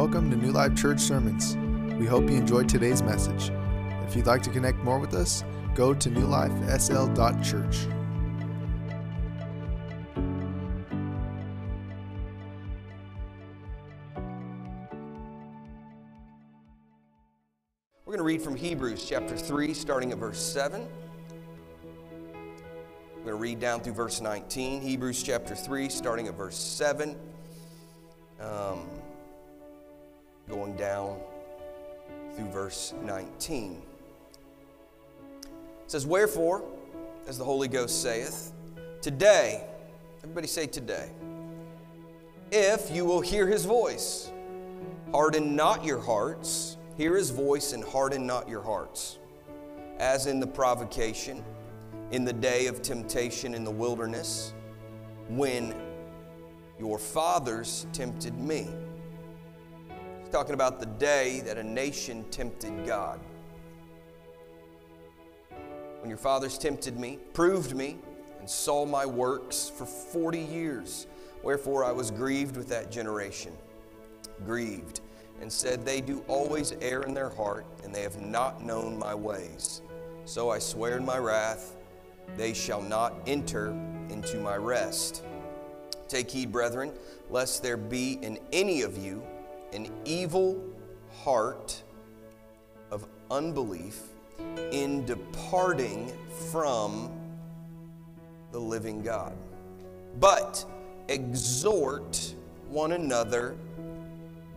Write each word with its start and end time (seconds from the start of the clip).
Welcome 0.00 0.30
to 0.30 0.36
New 0.38 0.50
Life 0.50 0.74
Church 0.74 0.98
Sermons. 0.98 1.58
We 1.98 2.06
hope 2.06 2.22
you 2.22 2.34
enjoyed 2.34 2.70
today's 2.70 3.02
message. 3.02 3.52
If 4.08 4.16
you'd 4.16 4.24
like 4.24 4.42
to 4.44 4.50
connect 4.50 4.78
more 4.78 4.98
with 4.98 5.12
us, 5.12 5.44
go 5.74 5.92
to 5.92 6.08
newlifesl.church. 6.08 7.76
We're 18.06 18.16
going 18.16 18.16
to 18.16 18.22
read 18.22 18.40
from 18.40 18.56
Hebrews 18.56 19.04
chapter 19.06 19.36
3, 19.36 19.74
starting 19.74 20.12
at 20.12 20.16
verse 20.16 20.40
7. 20.40 20.88
We're 22.30 23.16
going 23.16 23.26
to 23.26 23.34
read 23.34 23.60
down 23.60 23.80
through 23.80 23.92
verse 23.92 24.22
19. 24.22 24.80
Hebrews 24.80 25.22
chapter 25.22 25.54
3, 25.54 25.90
starting 25.90 26.26
at 26.26 26.38
verse 26.38 26.56
7. 26.56 27.14
Um, 28.40 28.88
going 30.50 30.76
down 30.76 31.18
through 32.34 32.48
verse 32.50 32.92
19. 33.02 33.82
It 35.42 35.48
says, 35.86 36.04
Wherefore, 36.06 36.64
as 37.28 37.38
the 37.38 37.44
Holy 37.44 37.68
Ghost 37.68 38.02
saith, 38.02 38.52
today, 39.00 39.64
everybody 40.22 40.46
say 40.46 40.66
today, 40.66 41.08
if 42.50 42.90
you 42.90 43.04
will 43.04 43.20
hear 43.20 43.46
his 43.46 43.64
voice, 43.64 44.30
harden 45.12 45.54
not 45.54 45.84
your 45.84 46.00
hearts, 46.00 46.76
hear 46.96 47.16
his 47.16 47.30
voice 47.30 47.72
and 47.72 47.84
harden 47.84 48.26
not 48.26 48.48
your 48.48 48.62
hearts, 48.62 49.18
as 49.98 50.26
in 50.26 50.40
the 50.40 50.46
provocation, 50.46 51.44
in 52.10 52.24
the 52.24 52.32
day 52.32 52.66
of 52.66 52.82
temptation 52.82 53.54
in 53.54 53.62
the 53.62 53.70
wilderness, 53.70 54.52
when 55.28 55.74
your 56.80 56.98
fathers 56.98 57.86
tempted 57.92 58.36
me. 58.38 58.68
He's 60.30 60.36
talking 60.36 60.54
about 60.54 60.78
the 60.78 60.86
day 60.86 61.40
that 61.40 61.58
a 61.58 61.64
nation 61.64 62.24
tempted 62.30 62.86
God. 62.86 63.18
When 65.98 66.08
your 66.08 66.18
fathers 66.18 66.56
tempted 66.56 67.00
me, 67.00 67.18
proved 67.32 67.74
me, 67.74 67.96
and 68.38 68.48
saw 68.48 68.86
my 68.86 69.04
works 69.04 69.72
for 69.76 69.86
40 69.86 70.38
years. 70.38 71.08
Wherefore 71.42 71.84
I 71.84 71.90
was 71.90 72.12
grieved 72.12 72.56
with 72.56 72.68
that 72.68 72.92
generation, 72.92 73.52
grieved, 74.46 75.00
and 75.40 75.52
said, 75.52 75.84
They 75.84 76.00
do 76.00 76.24
always 76.28 76.74
err 76.80 77.02
in 77.02 77.12
their 77.12 77.30
heart, 77.30 77.66
and 77.82 77.92
they 77.92 78.02
have 78.02 78.20
not 78.20 78.62
known 78.62 79.00
my 79.00 79.16
ways. 79.16 79.82
So 80.26 80.48
I 80.48 80.60
swear 80.60 80.96
in 80.96 81.04
my 81.04 81.18
wrath, 81.18 81.74
they 82.36 82.54
shall 82.54 82.82
not 82.82 83.14
enter 83.26 83.70
into 84.10 84.38
my 84.38 84.54
rest. 84.54 85.24
Take 86.06 86.30
heed, 86.30 86.52
brethren, 86.52 86.92
lest 87.30 87.64
there 87.64 87.76
be 87.76 88.20
in 88.22 88.38
any 88.52 88.82
of 88.82 88.96
you 88.96 89.26
an 89.72 89.90
evil 90.04 90.62
heart 91.22 91.82
of 92.90 93.06
unbelief 93.30 94.00
in 94.72 95.04
departing 95.04 96.12
from 96.50 97.10
the 98.52 98.58
living 98.58 99.02
God. 99.02 99.36
But 100.18 100.64
exhort 101.08 102.34
one 102.68 102.92
another 102.92 103.56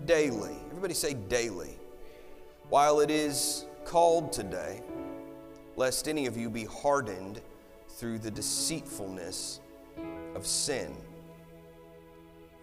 daily. 0.06 0.56
Everybody 0.70 0.94
say 0.94 1.14
daily. 1.14 1.78
While 2.70 3.00
it 3.02 3.12
is 3.12 3.66
called 3.86 4.32
today, 4.32 4.82
lest 5.76 6.08
any 6.08 6.26
of 6.26 6.38
you 6.38 6.50
be 6.50 6.66
hardened 6.66 7.42
through 7.90 8.20
the 8.20 8.32
deceitfulness 8.32 9.60
of 10.36 10.48
sin. 10.48 10.96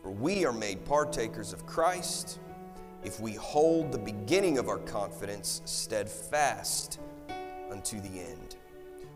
For 0.03 0.11
we 0.11 0.45
are 0.45 0.53
made 0.53 0.85
partakers 0.85 1.53
of 1.53 1.67
Christ 1.67 2.39
if 3.05 3.21
we 3.21 3.33
hold 3.33 3.93
the 3.93 3.99
beginning 3.99 4.59
of 4.59 4.69
our 4.69 4.79
confidence 4.79 5.63
steadfast 5.65 6.99
unto 7.71 8.01
the 8.01 8.21
end. 8.21 8.57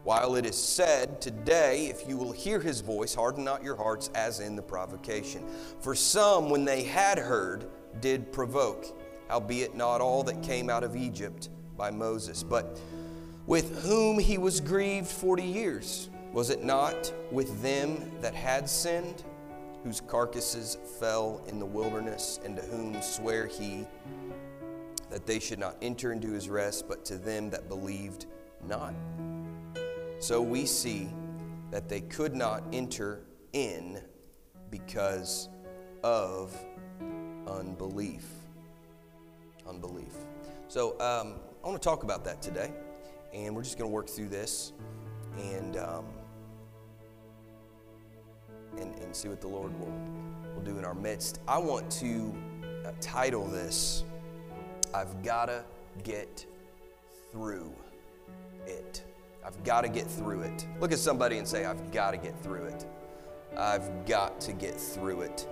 While 0.05 0.37
it 0.37 0.45
is 0.45 0.57
said, 0.57 1.21
Today, 1.21 1.87
if 1.87 2.07
you 2.07 2.19
will 2.19 2.33
hear 2.33 2.61
his 2.61 2.83
voice, 2.83 3.15
harden 3.15 3.45
not 3.45 3.65
your 3.65 3.77
hearts 3.77 4.11
as 4.15 4.41
in 4.41 4.55
the 4.55 4.63
provocation. 4.63 5.43
For 5.81 5.95
some, 5.95 6.51
when 6.51 6.65
they 6.65 6.83
had 6.83 7.19
heard, 7.19 7.67
did 8.01 8.31
provoke, 8.31 8.87
howbeit 9.29 9.75
not 9.75 10.03
all 10.03 10.23
that 10.25 10.43
came 10.43 10.69
out 10.69 10.85
of 10.85 10.95
Egypt 10.95 11.49
by 11.77 11.91
Moses, 11.91 12.43
but 12.43 12.79
with 13.47 13.83
whom 13.83 14.19
he 14.19 14.37
was 14.37 14.61
grieved 14.61 15.09
forty 15.09 15.43
years. 15.43 16.11
Was 16.33 16.51
it 16.51 16.65
not 16.65 17.13
with 17.31 17.63
them 17.63 18.11
that 18.21 18.35
had 18.35 18.69
sinned, 18.69 19.23
whose 19.85 20.01
carcasses 20.01 20.79
fell 20.99 21.43
in 21.47 21.61
the 21.61 21.67
wilderness, 21.67 22.41
and 22.45 22.57
to 22.57 22.63
whom 22.63 23.01
sware 23.03 23.47
he 23.47 23.87
that 25.11 25.27
they 25.27 25.39
should 25.39 25.59
not 25.59 25.77
enter 25.83 26.11
into 26.11 26.33
his 26.33 26.49
rest, 26.49 26.89
but 26.89 27.05
to 27.05 27.19
them 27.19 27.51
that 27.51 27.69
believed 27.69 28.27
not? 28.67 28.95
So 30.19 30.41
we 30.41 30.65
see 30.65 31.11
that 31.71 31.89
they 31.89 32.01
could 32.01 32.35
not 32.35 32.65
enter 32.73 33.21
in 33.53 34.01
because 34.71 35.51
of 36.03 36.57
unbelief. 37.47 38.25
Unbelief. 39.69 40.15
So 40.69 40.93
um, 40.99 41.35
I 41.63 41.69
want 41.69 41.81
to 41.81 41.87
talk 41.87 42.05
about 42.05 42.25
that 42.25 42.41
today, 42.41 42.73
and 43.35 43.55
we're 43.55 43.63
just 43.63 43.77
going 43.77 43.91
to 43.91 43.95
work 43.95 44.09
through 44.09 44.29
this 44.29 44.73
and, 45.39 45.77
um, 45.77 46.07
and 48.81 48.95
and 49.03 49.15
see 49.15 49.29
what 49.29 49.41
the 49.41 49.49
Lord 49.49 49.79
will 49.79 49.93
will 50.55 50.63
do 50.63 50.79
in 50.79 50.85
our 50.85 50.95
midst. 50.95 51.41
I 51.49 51.59
want 51.59 51.91
to 51.93 52.35
uh, 52.85 52.93
title 53.01 53.47
this 53.47 54.05
"I've 54.95 55.23
Gotta 55.23 55.65
Get 56.03 56.47
Through 57.33 57.73
It." 58.67 59.05
I've 59.45 59.63
got 59.63 59.83
to 59.83 59.89
get 59.89 60.07
through 60.07 60.41
it. 60.43 60.67
Look 60.81 60.91
at 60.91 60.99
somebody 60.99 61.37
and 61.37 61.47
say, 61.47 61.67
I've 61.67 61.93
got 61.93 62.13
to 62.13 62.17
get 62.17 62.39
through 62.43 62.65
it. 62.65 62.87
I've 63.57 64.07
got 64.07 64.41
to 64.43 64.53
get 64.53 64.81
through 64.81 65.21
it. 65.23 65.47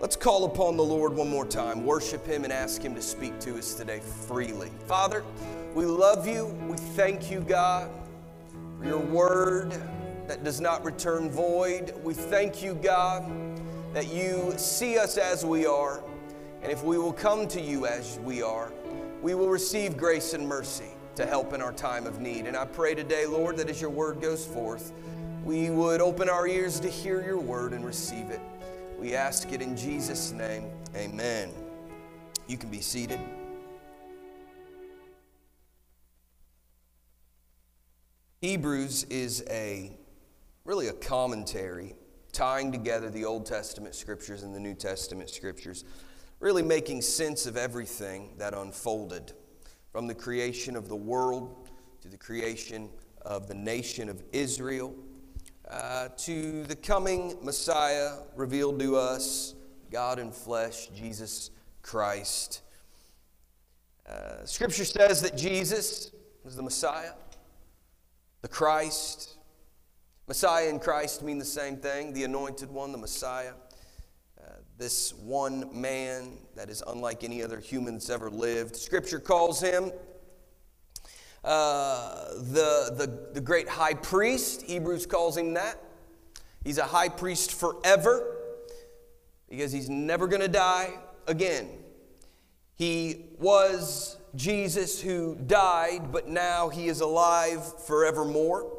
Let's 0.00 0.16
call 0.16 0.44
upon 0.44 0.76
the 0.76 0.84
Lord 0.84 1.14
one 1.14 1.30
more 1.30 1.46
time, 1.46 1.86
worship 1.86 2.26
Him, 2.26 2.44
and 2.44 2.52
ask 2.52 2.82
Him 2.82 2.94
to 2.94 3.00
speak 3.00 3.38
to 3.40 3.56
us 3.56 3.74
today 3.74 4.00
freely. 4.00 4.70
Father, 4.86 5.24
we 5.74 5.86
love 5.86 6.28
you. 6.28 6.46
We 6.68 6.76
thank 6.76 7.30
you, 7.30 7.40
God, 7.40 7.90
for 8.78 8.84
your 8.84 8.98
word 8.98 9.72
that 10.28 10.44
does 10.44 10.60
not 10.60 10.84
return 10.84 11.30
void. 11.30 11.94
We 12.02 12.14
thank 12.14 12.62
you, 12.62 12.74
God, 12.74 13.24
that 13.94 14.08
you 14.08 14.52
see 14.56 14.98
us 14.98 15.16
as 15.16 15.44
we 15.44 15.66
are. 15.66 16.02
And 16.62 16.72
if 16.72 16.82
we 16.82 16.98
will 16.98 17.12
come 17.12 17.46
to 17.48 17.60
you 17.60 17.86
as 17.86 18.18
we 18.20 18.42
are, 18.42 18.72
we 19.22 19.34
will 19.34 19.48
receive 19.48 19.96
grace 19.96 20.34
and 20.34 20.46
mercy 20.46 20.90
to 21.14 21.26
help 21.26 21.52
in 21.52 21.62
our 21.62 21.72
time 21.72 22.06
of 22.06 22.20
need. 22.20 22.46
And 22.46 22.56
I 22.56 22.64
pray 22.64 22.94
today, 22.94 23.26
Lord, 23.26 23.56
that 23.56 23.70
as 23.70 23.80
your 23.80 23.90
word 23.90 24.20
goes 24.20 24.44
forth, 24.44 24.92
we 25.44 25.70
would 25.70 26.00
open 26.00 26.28
our 26.28 26.46
ears 26.46 26.80
to 26.80 26.88
hear 26.88 27.22
your 27.22 27.38
word 27.38 27.72
and 27.72 27.84
receive 27.84 28.30
it. 28.30 28.40
We 28.98 29.14
ask 29.14 29.52
it 29.52 29.62
in 29.62 29.76
Jesus' 29.76 30.32
name. 30.32 30.70
Amen. 30.96 31.52
You 32.48 32.56
can 32.56 32.68
be 32.70 32.80
seated. 32.80 33.20
Hebrews 38.40 39.04
is 39.04 39.44
a 39.48 39.90
really 40.66 40.88
a 40.88 40.92
commentary 40.92 41.94
tying 42.32 42.72
together 42.72 43.08
the 43.08 43.24
Old 43.24 43.46
Testament 43.46 43.94
scriptures 43.94 44.42
and 44.42 44.54
the 44.54 44.60
New 44.60 44.74
Testament 44.74 45.30
scriptures, 45.30 45.84
really 46.40 46.62
making 46.62 47.00
sense 47.02 47.46
of 47.46 47.56
everything 47.56 48.34
that 48.38 48.52
unfolded 48.52 49.32
from 49.92 50.06
the 50.06 50.14
creation 50.14 50.76
of 50.76 50.88
the 50.88 50.96
world 50.96 51.70
to 52.02 52.08
the 52.08 52.16
creation 52.16 52.90
of 53.22 53.48
the 53.48 53.54
nation 53.54 54.08
of 54.08 54.22
Israel 54.32 54.94
uh, 55.70 56.08
to 56.16 56.64
the 56.64 56.76
coming 56.76 57.36
Messiah 57.42 58.18
revealed 58.34 58.78
to 58.80 58.96
us, 58.96 59.54
God 59.90 60.18
in 60.18 60.30
flesh, 60.30 60.88
Jesus 60.94 61.50
Christ. 61.82 62.62
Uh, 64.08 64.44
scripture 64.44 64.84
says 64.84 65.22
that 65.22 65.36
Jesus 65.36 66.12
is 66.44 66.54
the 66.54 66.62
Messiah, 66.62 67.12
the 68.42 68.48
Christ. 68.48 69.35
Messiah 70.28 70.68
and 70.68 70.80
Christ 70.80 71.22
mean 71.22 71.38
the 71.38 71.44
same 71.44 71.76
thing 71.76 72.12
the 72.12 72.24
anointed 72.24 72.68
one, 72.70 72.90
the 72.90 72.98
Messiah. 72.98 73.52
Uh, 74.40 74.50
this 74.76 75.14
one 75.14 75.68
man 75.72 76.38
that 76.56 76.68
is 76.68 76.82
unlike 76.88 77.22
any 77.22 77.42
other 77.42 77.60
human 77.60 77.94
that's 77.94 78.10
ever 78.10 78.28
lived. 78.28 78.74
Scripture 78.74 79.20
calls 79.20 79.60
him 79.60 79.92
uh, 81.44 82.30
the, 82.34 82.92
the, 82.96 83.28
the 83.34 83.40
great 83.40 83.68
high 83.68 83.94
priest. 83.94 84.62
Hebrews 84.62 85.06
calls 85.06 85.36
him 85.36 85.54
that. 85.54 85.80
He's 86.64 86.78
a 86.78 86.84
high 86.84 87.08
priest 87.08 87.52
forever 87.52 88.36
because 89.48 89.70
he's 89.70 89.88
never 89.88 90.26
going 90.26 90.42
to 90.42 90.48
die 90.48 90.92
again. 91.28 91.68
He 92.74 93.26
was 93.38 94.16
Jesus 94.34 95.00
who 95.00 95.36
died, 95.36 96.10
but 96.10 96.28
now 96.28 96.68
he 96.68 96.88
is 96.88 97.00
alive 97.00 97.62
forevermore. 97.84 98.75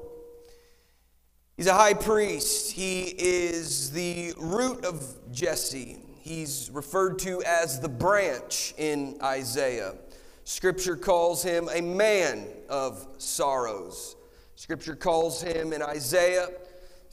He's 1.58 1.66
a 1.66 1.74
high 1.74 1.96
priest. 1.96 2.72
He 2.72 3.16
is 3.18 3.90
the 3.90 4.32
root 4.38 4.86
of 4.86 5.04
Jesse. 5.32 5.98
He's 6.22 6.70
referred 6.72 7.18
to 7.20 7.42
as 7.42 7.80
the 7.80 7.90
branch 7.90 8.76
in 8.78 9.18
Isaiah. 9.24 9.96
Scripture 10.44 10.96
calls 10.96 11.42
him 11.42 11.68
a 11.74 11.82
man 11.82 12.46
of 12.70 13.08
sorrows. 13.18 14.16
Scripture 14.56 14.96
calls 14.96 15.42
him 15.42 15.74
in 15.74 15.82
Isaiah, 15.82 16.50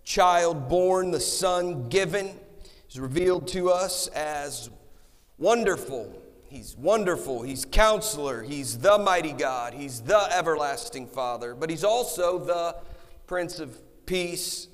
child 0.03 0.69
born, 0.69 1.11
the 1.11 1.21
son 1.21 1.89
given. 1.89 2.39
He's 2.87 3.01
revealed 3.01 3.49
to 3.49 3.71
us 3.71 4.09
as 4.09 4.69
wonderful. 5.39 6.21
He's 6.51 6.77
wonderful. 6.77 7.41
He's 7.41 7.65
counselor. 7.65 8.43
He's 8.43 8.77
the 8.77 8.99
mighty 8.99 9.33
God. 9.33 9.73
He's 9.73 10.03
the 10.03 10.29
everlasting 10.37 11.07
Father. 11.07 11.55
But 11.55 11.71
he's 11.71 11.83
also 11.83 12.39
the 12.39 12.77
Prince 13.27 13.59
of 13.59 13.79
Peace. 14.07 14.69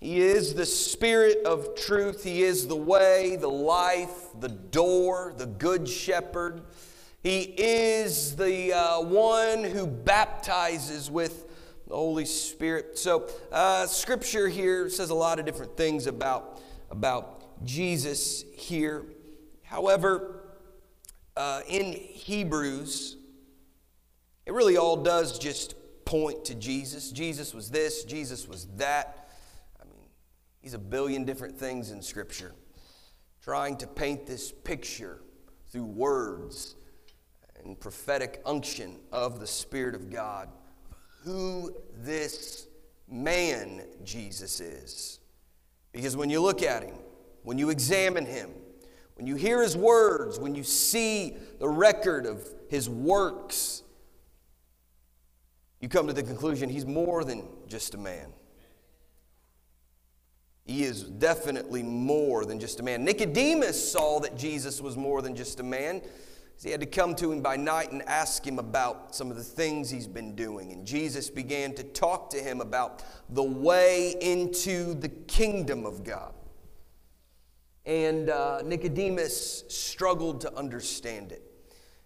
He 0.00 0.20
is 0.20 0.54
the 0.54 0.64
Spirit 0.64 1.44
of 1.44 1.74
truth. 1.74 2.24
He 2.24 2.42
is 2.42 2.66
the 2.66 2.76
way, 2.76 3.36
the 3.36 3.48
life, 3.48 4.28
the 4.38 4.48
door, 4.48 5.34
the 5.36 5.46
good 5.46 5.88
shepherd. 5.88 6.62
He 7.22 7.40
is 7.40 8.36
the 8.36 8.72
uh, 8.72 9.00
one 9.02 9.62
who 9.62 9.86
baptizes 9.86 11.10
with 11.10 11.46
the 11.86 11.94
Holy 11.96 12.24
Spirit. 12.24 12.98
So, 12.98 13.28
uh, 13.52 13.86
Scripture 13.86 14.48
here 14.48 14.88
says 14.88 15.10
a 15.10 15.14
lot 15.14 15.38
of 15.38 15.44
different 15.44 15.76
things 15.76 16.06
about, 16.06 16.62
about 16.90 17.64
Jesus 17.66 18.44
here. 18.56 19.04
However, 19.64 20.44
uh, 21.36 21.60
in 21.68 21.92
Hebrews, 21.92 23.16
it 24.46 24.52
really 24.52 24.76
all 24.76 24.96
does 24.96 25.38
just 25.38 25.74
point 26.10 26.44
to 26.44 26.56
Jesus. 26.56 27.12
Jesus 27.12 27.54
was 27.54 27.70
this, 27.70 28.02
Jesus 28.02 28.48
was 28.48 28.66
that. 28.78 29.28
I 29.80 29.84
mean, 29.84 30.02
he's 30.60 30.74
a 30.74 30.78
billion 30.78 31.24
different 31.24 31.56
things 31.56 31.92
in 31.92 32.02
Scripture, 32.02 32.52
trying 33.40 33.76
to 33.76 33.86
paint 33.86 34.26
this 34.26 34.50
picture 34.50 35.22
through 35.68 35.84
words 35.84 36.74
and 37.62 37.78
prophetic 37.78 38.42
unction 38.44 38.96
of 39.12 39.38
the 39.38 39.46
Spirit 39.46 39.94
of 39.94 40.10
God 40.10 40.48
who 41.22 41.72
this 41.98 42.66
man 43.08 43.82
Jesus 44.02 44.58
is. 44.58 45.20
Because 45.92 46.16
when 46.16 46.28
you 46.28 46.42
look 46.42 46.64
at 46.64 46.82
him, 46.82 46.96
when 47.44 47.56
you 47.56 47.70
examine 47.70 48.26
him, 48.26 48.50
when 49.14 49.28
you 49.28 49.36
hear 49.36 49.62
his 49.62 49.76
words, 49.76 50.40
when 50.40 50.56
you 50.56 50.64
see 50.64 51.36
the 51.60 51.68
record 51.68 52.26
of 52.26 52.48
his 52.68 52.90
works, 52.90 53.84
you 55.80 55.88
come 55.88 56.06
to 56.06 56.12
the 56.12 56.22
conclusion 56.22 56.68
he's 56.68 56.86
more 56.86 57.24
than 57.24 57.48
just 57.66 57.94
a 57.94 57.98
man. 57.98 58.32
He 60.64 60.84
is 60.84 61.02
definitely 61.02 61.82
more 61.82 62.44
than 62.44 62.60
just 62.60 62.80
a 62.80 62.82
man. 62.82 63.04
Nicodemus 63.04 63.90
saw 63.90 64.20
that 64.20 64.36
Jesus 64.36 64.80
was 64.80 64.96
more 64.96 65.22
than 65.22 65.34
just 65.34 65.58
a 65.58 65.62
man. 65.62 66.02
He 66.62 66.70
had 66.70 66.80
to 66.80 66.86
come 66.86 67.14
to 67.16 67.32
him 67.32 67.40
by 67.40 67.56
night 67.56 67.90
and 67.90 68.02
ask 68.02 68.46
him 68.46 68.58
about 68.58 69.14
some 69.14 69.30
of 69.30 69.36
the 69.38 69.42
things 69.42 69.88
he's 69.88 70.06
been 70.06 70.36
doing. 70.36 70.72
And 70.72 70.86
Jesus 70.86 71.30
began 71.30 71.74
to 71.74 71.82
talk 71.82 72.28
to 72.30 72.36
him 72.36 72.60
about 72.60 73.02
the 73.30 73.42
way 73.42 74.14
into 74.20 74.92
the 74.92 75.08
kingdom 75.08 75.86
of 75.86 76.04
God. 76.04 76.34
And 77.86 78.28
uh, 78.28 78.60
Nicodemus 78.62 79.64
struggled 79.68 80.42
to 80.42 80.54
understand 80.54 81.32
it. 81.32 81.42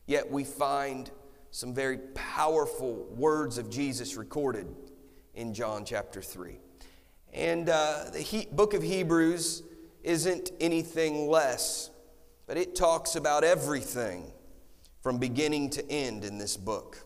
Yet 0.07 0.31
we 0.31 0.45
find 0.45 1.11
some 1.55 1.73
very 1.73 1.99
powerful 2.15 3.07
words 3.15 3.59
of 3.59 3.71
Jesus 3.71 4.17
recorded 4.17 4.67
in 5.37 5.55
John 5.55 5.85
chapter 5.85 6.21
3. 6.21 6.59
And 7.33 7.69
uh, 7.69 8.07
the 8.13 8.19
he- 8.19 8.49
book 8.51 8.75
of 8.75 8.83
Hebrews 8.83 9.63
isn't 10.03 10.51
anything 10.61 11.29
less, 11.29 11.91
but 12.49 12.57
it 12.57 12.75
talks 12.75 13.15
about 13.15 13.45
everything 13.45 14.33
from 15.01 15.19
beginning 15.19 15.71
to 15.71 15.89
end 15.89 16.25
in 16.25 16.39
this 16.39 16.57
book. 16.57 16.99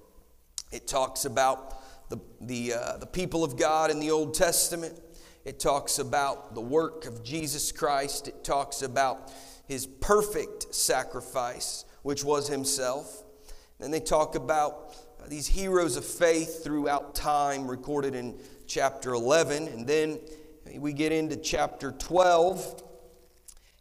It 0.72 0.88
talks 0.88 1.26
about 1.26 2.08
the, 2.08 2.16
the, 2.40 2.72
uh, 2.72 2.96
the 2.96 3.06
people 3.06 3.44
of 3.44 3.58
God 3.58 3.90
in 3.90 4.00
the 4.00 4.10
Old 4.10 4.32
Testament. 4.32 4.98
It 5.44 5.60
talks 5.60 5.98
about 5.98 6.54
the 6.54 6.62
work 6.62 7.04
of 7.04 7.22
Jesus 7.22 7.70
Christ. 7.70 8.28
It 8.28 8.44
talks 8.44 8.80
about 8.80 9.30
his 9.66 9.86
perfect 9.86 10.74
sacrifice, 10.74 11.84
which 12.00 12.24
was 12.24 12.48
himself. 12.48 13.24
Then 13.78 13.90
they 13.90 14.00
talk 14.00 14.34
about 14.34 14.94
these 15.28 15.46
heroes 15.46 15.96
of 15.96 16.04
faith 16.04 16.64
throughout 16.64 17.14
time, 17.14 17.68
recorded 17.68 18.14
in 18.14 18.38
chapter 18.66 19.12
11. 19.12 19.68
And 19.68 19.86
then 19.86 20.18
we 20.76 20.92
get 20.92 21.12
into 21.12 21.36
chapter 21.36 21.92
12 21.92 22.84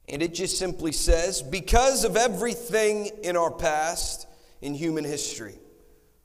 and 0.10 0.22
it 0.22 0.34
just 0.34 0.58
simply 0.58 0.94
says, 0.94 1.42
because 1.42 2.06
of 2.06 2.16
everything 2.16 3.12
in 3.24 3.36
our 3.36 3.52
past 3.52 4.26
in 4.62 4.74
human 4.74 5.04
history, 5.04 5.56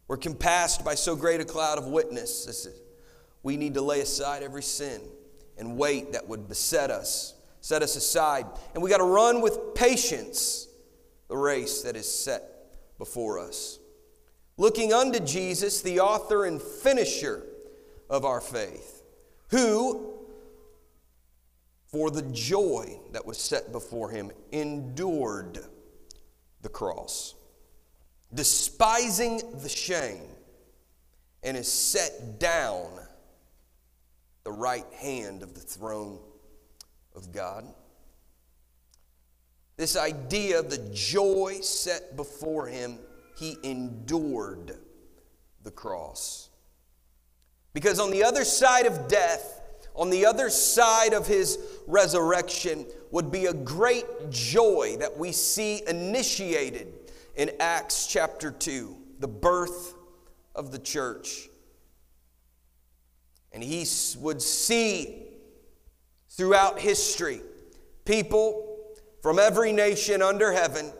we're 0.06 0.18
compassed 0.18 0.84
by 0.84 0.94
so 0.94 1.16
great 1.16 1.40
a 1.40 1.44
cloud 1.44 1.78
of 1.78 1.86
witnesses. 1.86 2.68
We 3.42 3.56
need 3.56 3.74
to 3.74 3.82
lay 3.82 4.00
aside 4.00 4.44
every 4.44 4.62
sin 4.62 5.00
and 5.58 5.76
weight 5.76 6.12
that 6.12 6.28
would 6.28 6.48
beset 6.48 6.90
us, 6.90 7.34
set 7.60 7.82
us 7.82 7.96
aside. 7.96 8.46
And 8.74 8.82
we 8.82 8.90
got 8.90 8.98
to 8.98 9.04
run 9.04 9.40
with 9.40 9.74
patience 9.74 10.68
the 11.28 11.36
race 11.36 11.82
that 11.82 11.96
is 11.96 12.10
set 12.12 12.51
before 13.02 13.40
us. 13.40 13.80
Looking 14.56 14.92
unto 14.92 15.18
Jesus, 15.18 15.82
the 15.82 15.98
author 15.98 16.44
and 16.44 16.62
finisher 16.62 17.42
of 18.08 18.24
our 18.24 18.40
faith, 18.40 19.02
who, 19.48 20.20
for 21.88 22.12
the 22.12 22.22
joy 22.22 23.00
that 23.10 23.26
was 23.26 23.38
set 23.38 23.72
before 23.72 24.10
him, 24.10 24.30
endured 24.52 25.58
the 26.60 26.68
cross, 26.68 27.34
despising 28.32 29.42
the 29.62 29.68
shame, 29.68 30.28
and 31.42 31.56
is 31.56 31.66
set 31.66 32.38
down 32.38 32.88
the 34.44 34.52
right 34.52 34.86
hand 34.94 35.42
of 35.42 35.54
the 35.54 35.60
throne 35.60 36.20
of 37.16 37.32
God. 37.32 37.64
This 39.76 39.96
idea 39.96 40.58
of 40.58 40.70
the 40.70 40.90
joy 40.92 41.58
set 41.62 42.16
before 42.16 42.66
him, 42.66 42.98
he 43.36 43.56
endured 43.62 44.76
the 45.62 45.70
cross. 45.70 46.50
Because 47.72 47.98
on 47.98 48.10
the 48.10 48.22
other 48.22 48.44
side 48.44 48.86
of 48.86 49.08
death, 49.08 49.60
on 49.94 50.10
the 50.10 50.26
other 50.26 50.50
side 50.50 51.12
of 51.14 51.26
his 51.26 51.58
resurrection 51.86 52.86
would 53.10 53.30
be 53.30 53.46
a 53.46 53.54
great 53.54 54.06
joy 54.30 54.96
that 55.00 55.16
we 55.16 55.32
see 55.32 55.82
initiated 55.86 56.92
in 57.36 57.50
Acts 57.60 58.06
chapter 58.06 58.50
2, 58.50 58.96
the 59.20 59.28
birth 59.28 59.94
of 60.54 60.70
the 60.72 60.78
church. 60.78 61.48
And 63.52 63.62
he 63.62 63.86
would 64.18 64.40
see 64.40 65.24
throughout 66.30 66.78
history 66.78 67.40
people 68.04 68.71
from 69.22 69.38
every 69.38 69.72
nation 69.72 70.20
under 70.20 70.52
heaven 70.52 70.92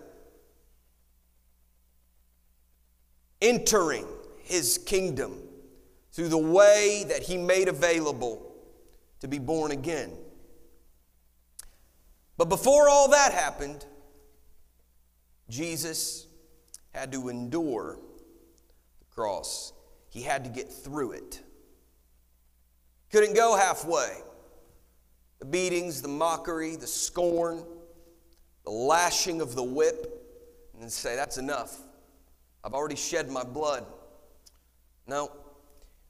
entering 3.43 4.07
his 4.39 4.79
kingdom 4.79 5.43
through 6.13 6.29
the 6.29 6.39
way 6.39 7.05
that 7.09 7.25
he 7.25 7.37
made 7.37 7.67
available 7.67 8.55
to 9.21 9.27
be 9.27 9.41
born 9.41 9.73
again. 9.73 10.13
But 12.39 12.49
before 12.49 12.89
all 12.89 13.11
that 13.11 13.33
happened, 13.33 13.85
Jesus 15.51 16.27
had 16.95 17.13
to 17.13 17.29
endure 17.29 17.99
the 19.01 19.05
cross. 19.07 19.73
He 20.09 20.23
had 20.23 20.45
to 20.45 20.51
get 20.51 20.73
through 20.73 21.13
it. 21.13 21.41
Couldn't 23.11 23.35
go 23.35 23.57
halfway. 23.57 24.19
The 25.41 25.47
beatings, 25.47 26.01
the 26.01 26.09
mockery, 26.09 26.77
the 26.77 26.87
scorn, 26.87 27.65
the 28.65 28.71
lashing 28.71 29.41
of 29.41 29.55
the 29.55 29.63
whip, 29.63 30.19
and 30.81 30.91
say, 30.91 31.17
That's 31.17 31.39
enough. 31.39 31.79
I've 32.65 32.75
already 32.75 32.97
shed 32.97 33.31
my 33.31 33.45
blood. 33.45 33.87
No, 35.07 35.31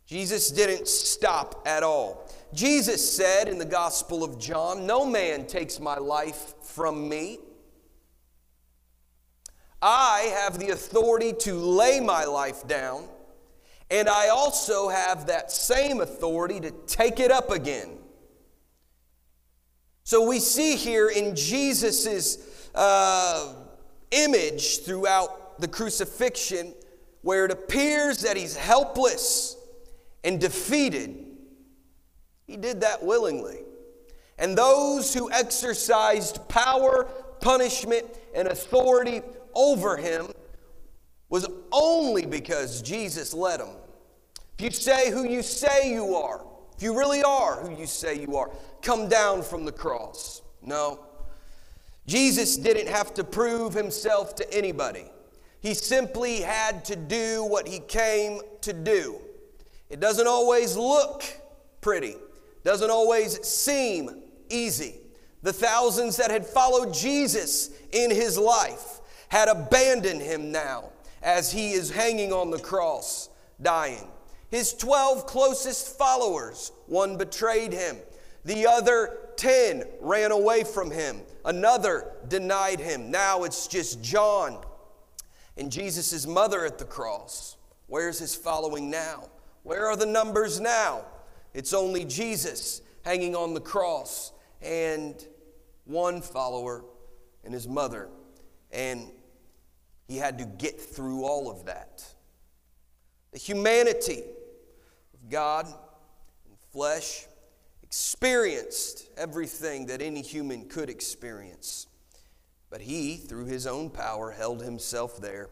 Jesus 0.06 0.50
didn't 0.50 0.86
stop 0.86 1.62
at 1.66 1.82
all. 1.82 2.30
Jesus 2.52 3.16
said 3.16 3.48
in 3.48 3.58
the 3.58 3.64
Gospel 3.64 4.22
of 4.22 4.38
John, 4.38 4.86
No 4.86 5.06
man 5.06 5.46
takes 5.46 5.80
my 5.80 5.96
life 5.96 6.54
from 6.62 7.08
me. 7.08 7.38
I 9.80 10.32
have 10.42 10.58
the 10.58 10.70
authority 10.70 11.32
to 11.40 11.54
lay 11.54 11.98
my 11.98 12.24
life 12.24 12.68
down, 12.68 13.08
and 13.90 14.08
I 14.08 14.28
also 14.28 14.88
have 14.88 15.26
that 15.26 15.50
same 15.50 16.00
authority 16.00 16.60
to 16.60 16.70
take 16.86 17.18
it 17.18 17.32
up 17.32 17.50
again. 17.50 17.98
So 20.04 20.26
we 20.26 20.38
see 20.40 20.76
here 20.76 21.08
in 21.08 21.36
Jesus' 21.36 22.68
uh, 22.74 23.54
image 24.10 24.80
throughout 24.84 25.60
the 25.60 25.68
crucifixion 25.68 26.74
where 27.22 27.44
it 27.44 27.50
appears 27.50 28.22
that 28.22 28.36
he's 28.36 28.56
helpless 28.56 29.56
and 30.24 30.40
defeated, 30.40 31.24
he 32.46 32.56
did 32.56 32.80
that 32.80 33.02
willingly. 33.04 33.60
And 34.38 34.58
those 34.58 35.14
who 35.14 35.30
exercised 35.30 36.48
power 36.48 37.08
punishment, 37.42 38.06
and 38.34 38.48
authority 38.48 39.20
over 39.54 39.98
him 39.98 40.28
was 41.28 41.46
only 41.70 42.24
because 42.24 42.80
Jesus 42.80 43.34
led 43.34 43.60
him. 43.60 43.68
If 44.58 44.64
you 44.64 44.70
say 44.70 45.10
who 45.10 45.24
you 45.24 45.42
say 45.42 45.92
you 45.92 46.14
are, 46.14 46.42
you 46.82 46.96
really 46.98 47.22
are 47.22 47.56
who 47.56 47.74
you 47.78 47.86
say 47.86 48.18
you 48.18 48.36
are, 48.36 48.50
come 48.82 49.08
down 49.08 49.42
from 49.42 49.64
the 49.64 49.72
cross. 49.72 50.42
No. 50.62 51.00
Jesus 52.06 52.56
didn't 52.56 52.88
have 52.88 53.14
to 53.14 53.24
prove 53.24 53.74
himself 53.74 54.34
to 54.36 54.54
anybody. 54.54 55.04
He 55.60 55.74
simply 55.74 56.40
had 56.40 56.84
to 56.86 56.96
do 56.96 57.44
what 57.44 57.68
he 57.68 57.78
came 57.78 58.40
to 58.62 58.72
do. 58.72 59.20
It 59.88 60.00
doesn't 60.00 60.26
always 60.26 60.76
look 60.76 61.22
pretty, 61.80 62.16
doesn't 62.64 62.90
always 62.90 63.46
seem 63.46 64.22
easy. 64.50 64.96
The 65.42 65.52
thousands 65.52 66.16
that 66.16 66.30
had 66.30 66.46
followed 66.46 66.94
Jesus 66.94 67.70
in 67.92 68.10
his 68.10 68.38
life 68.38 69.00
had 69.28 69.48
abandoned 69.48 70.22
him 70.22 70.50
now 70.50 70.90
as 71.22 71.52
he 71.52 71.72
is 71.72 71.90
hanging 71.90 72.32
on 72.32 72.50
the 72.50 72.58
cross, 72.58 73.28
dying. 73.60 74.08
His 74.52 74.74
12 74.74 75.24
closest 75.24 75.96
followers, 75.96 76.72
one 76.86 77.16
betrayed 77.16 77.72
him, 77.72 77.96
the 78.44 78.66
other 78.66 79.30
10 79.36 79.82
ran 79.98 80.30
away 80.30 80.62
from 80.62 80.90
him, 80.90 81.22
another 81.46 82.12
denied 82.28 82.78
him. 82.78 83.10
Now 83.10 83.44
it's 83.44 83.66
just 83.66 84.02
John 84.02 84.62
and 85.56 85.72
Jesus' 85.72 86.26
mother 86.26 86.66
at 86.66 86.78
the 86.78 86.84
cross. 86.84 87.56
Where's 87.86 88.18
his 88.18 88.34
following 88.34 88.90
now? 88.90 89.30
Where 89.62 89.86
are 89.86 89.96
the 89.96 90.04
numbers 90.04 90.60
now? 90.60 91.06
It's 91.54 91.72
only 91.72 92.04
Jesus 92.04 92.82
hanging 93.06 93.34
on 93.34 93.54
the 93.54 93.60
cross 93.60 94.32
and 94.60 95.14
one 95.86 96.20
follower 96.20 96.84
and 97.42 97.54
his 97.54 97.66
mother. 97.66 98.10
And 98.70 99.10
he 100.08 100.18
had 100.18 100.36
to 100.40 100.44
get 100.44 100.78
through 100.78 101.24
all 101.24 101.50
of 101.50 101.64
that. 101.64 102.04
The 103.32 103.38
humanity 103.38 104.24
God 105.32 105.66
in 105.66 106.56
flesh 106.72 107.26
experienced 107.82 109.08
everything 109.16 109.86
that 109.86 110.02
any 110.02 110.20
human 110.20 110.68
could 110.68 110.90
experience. 110.90 111.86
But 112.68 112.82
he, 112.82 113.16
through 113.16 113.46
his 113.46 113.66
own 113.66 113.88
power, 113.88 114.30
held 114.30 114.62
himself 114.62 115.20
there 115.20 115.48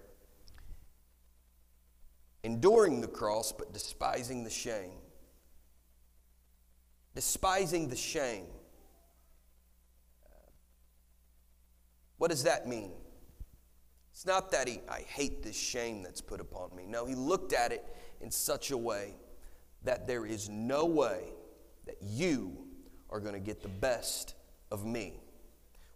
enduring 2.43 3.01
the 3.01 3.09
cross, 3.09 3.53
but 3.53 3.73
despising 3.73 4.45
the 4.45 4.51
shame. 4.51 4.99
Despising 7.15 7.89
the 7.89 7.97
shame. 7.97 8.47
What 12.19 12.31
does 12.31 12.45
that 12.45 12.69
mean? 12.69 12.93
It's 14.13 14.27
not 14.27 14.51
that 14.53 14.69
he, 14.69 14.81
I 14.91 15.01
hate 15.01 15.43
this 15.43 15.59
shame 15.59 16.03
that's 16.03 16.21
put 16.21 16.41
upon 16.41 16.77
me. 16.77 16.85
No, 16.87 17.07
he 17.07 17.15
looked 17.15 17.55
at 17.55 17.73
it 17.73 17.85
in 18.21 18.31
such 18.31 18.71
a 18.71 18.77
way 18.77 19.15
that 19.85 20.07
there 20.07 20.27
is 20.27 20.49
no 20.49 20.85
way 20.87 21.25
that 21.87 21.97
you 22.03 22.57
are 23.09 23.21
going 23.21 23.35
to 23.35 23.41
get 23.41 23.63
the 23.63 23.69
best 23.69 24.35
of 24.71 24.85
me. 24.85 25.15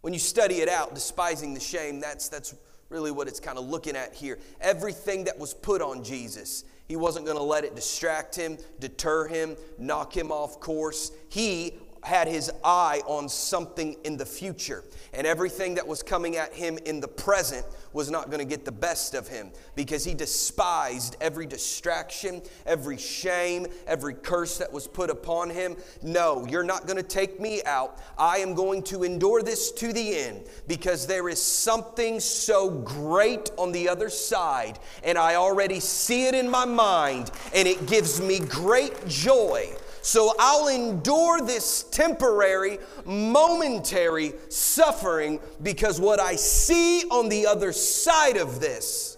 When 0.01 0.13
you 0.13 0.19
study 0.19 0.55
it 0.55 0.69
out, 0.69 0.93
despising 0.93 1.53
the 1.53 1.59
shame, 1.59 1.99
that's, 1.99 2.29
that's 2.29 2.53
really 2.89 3.11
what 3.11 3.27
it's 3.27 3.39
kind 3.39 3.57
of 3.57 3.65
looking 3.65 3.95
at 3.95 4.13
here. 4.13 4.39
Everything 4.61 5.23
that 5.25 5.37
was 5.39 5.53
put 5.53 5.81
on 5.81 6.03
Jesus, 6.03 6.63
he 6.87 6.95
wasn't 6.95 7.25
going 7.25 7.37
to 7.37 7.43
let 7.43 7.63
it 7.63 7.75
distract 7.75 8.35
him, 8.35 8.57
deter 8.79 9.27
him, 9.27 9.55
knock 9.79 10.15
him 10.15 10.31
off 10.31 10.59
course. 10.59 11.11
He 11.29 11.79
had 12.05 12.27
his 12.27 12.51
eye 12.63 13.01
on 13.07 13.27
something 13.27 13.95
in 14.03 14.15
the 14.15 14.25
future, 14.25 14.83
and 15.11 15.25
everything 15.25 15.73
that 15.73 15.87
was 15.87 16.03
coming 16.03 16.37
at 16.37 16.53
him 16.53 16.77
in 16.85 16.99
the 16.99 17.07
present 17.07 17.65
was 17.93 18.11
not 18.11 18.29
going 18.29 18.37
to 18.37 18.45
get 18.45 18.63
the 18.63 18.71
best 18.71 19.15
of 19.15 19.27
him 19.27 19.49
because 19.75 20.05
he 20.05 20.13
despised 20.13 21.15
every 21.19 21.47
distraction, 21.47 22.43
every 22.67 22.97
shame, 22.97 23.65
every 23.87 24.13
curse 24.13 24.59
that 24.59 24.71
was 24.71 24.85
put 24.85 25.09
upon 25.09 25.49
him. 25.49 25.75
No, 26.03 26.45
you're 26.45 26.63
not 26.63 26.85
going 26.85 26.97
to 26.97 27.03
take 27.03 27.39
me 27.39 27.63
out. 27.65 27.97
I 28.19 28.37
am 28.37 28.53
going 28.53 28.83
to 28.83 29.03
endure 29.03 29.41
this 29.41 29.71
to 29.71 29.91
the 29.91 30.15
end 30.15 30.43
because 30.67 31.07
there 31.07 31.27
is 31.27 31.41
something 31.41 32.19
so 32.19 32.69
great 32.69 33.49
on 33.57 33.71
the 33.71 33.89
other 33.89 34.09
side, 34.09 34.77
and 35.03 35.17
I 35.17 35.35
already 35.35 35.79
see 35.79 36.27
it 36.27 36.35
in 36.35 36.49
my 36.49 36.65
mind, 36.65 37.31
and 37.55 37.67
it 37.67 37.87
gives 37.87 38.21
me 38.21 38.39
great 38.39 39.07
joy 39.07 39.75
so 40.05 40.35
I'll 40.37 40.67
endure 40.67 41.41
this 41.41 41.81
temporary, 41.81 42.77
momentary 43.05 44.33
suffering 44.49 45.39
because 45.63 45.99
what 45.99 46.19
I 46.19 46.35
see 46.35 47.01
on 47.05 47.27
the 47.27 47.47
other 47.47 47.71
side 47.71 48.37
of 48.37 48.59
this 48.59 49.17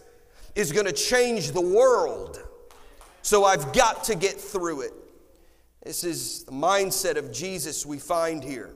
is 0.55 0.71
going 0.71 0.85
to 0.85 0.93
change 0.93 1.51
the 1.51 1.59
world. 1.59 2.41
So 3.21 3.43
I've 3.43 3.73
got 3.73 4.05
to 4.05 4.15
get 4.15 4.39
through 4.39 4.83
it. 4.83 4.93
This 5.83 6.05
is 6.05 6.45
the 6.45 6.53
mindset 6.53 7.17
of 7.17 7.33
Jesus 7.33 7.85
we 7.85 7.97
find 7.99 8.41
here. 8.41 8.73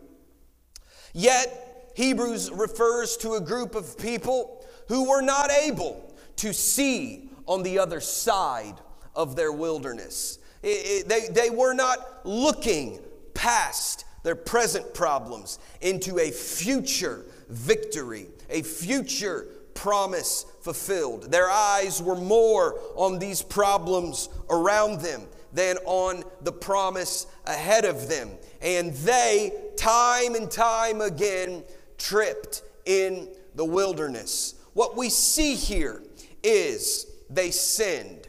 Yet, 1.14 1.94
Hebrews 1.96 2.52
refers 2.52 3.16
to 3.18 3.36
a 3.36 3.42
group 3.42 3.74
of 3.74 3.98
people 3.98 4.66
who 4.90 5.10
were 5.10 5.22
not 5.22 5.50
able 5.50 6.14
to 6.36 6.54
see 6.54 7.30
on 7.46 7.64
the 7.64 7.80
other 7.80 8.02
side 8.02 8.76
of 9.16 9.38
their 9.38 9.54
wilderness. 9.54 10.40
It, 10.64 10.68
it, 10.68 11.10
they, 11.10 11.28
they 11.28 11.50
were 11.50 11.74
not 11.74 12.26
looking 12.26 13.00
past 13.34 14.06
their 14.24 14.36
present 14.36 14.94
problems 14.94 15.60
into 15.82 16.20
a 16.20 16.30
future 16.32 17.26
victory, 17.50 18.28
a 18.50 18.62
future 18.62 19.48
promise 19.74 20.46
fulfilled. 20.62 21.32
Their 21.32 21.50
eyes 21.50 22.02
were 22.02 22.16
more 22.16 22.80
on 22.96 23.20
these 23.20 23.42
problems 23.42 24.30
around 24.50 25.02
them 25.02 25.24
than 25.54 25.78
on 25.86 26.24
the 26.42 26.52
promise 26.52 27.28
ahead 27.46 27.86
of 27.86 28.08
them. 28.08 28.30
And 28.62 28.94
they, 28.94 29.52
time 29.76 30.36
and 30.36 30.50
time 30.50 31.02
again, 31.02 31.64
tripped 31.98 32.64
in 32.86 33.30
the 33.56 33.66
wilderness. 33.66 34.56
What 34.74 34.96
we 34.96 35.10
see 35.10 35.56
here 35.56 36.04
is 36.44 37.08
they 37.30 37.52
sinned. 37.52 38.21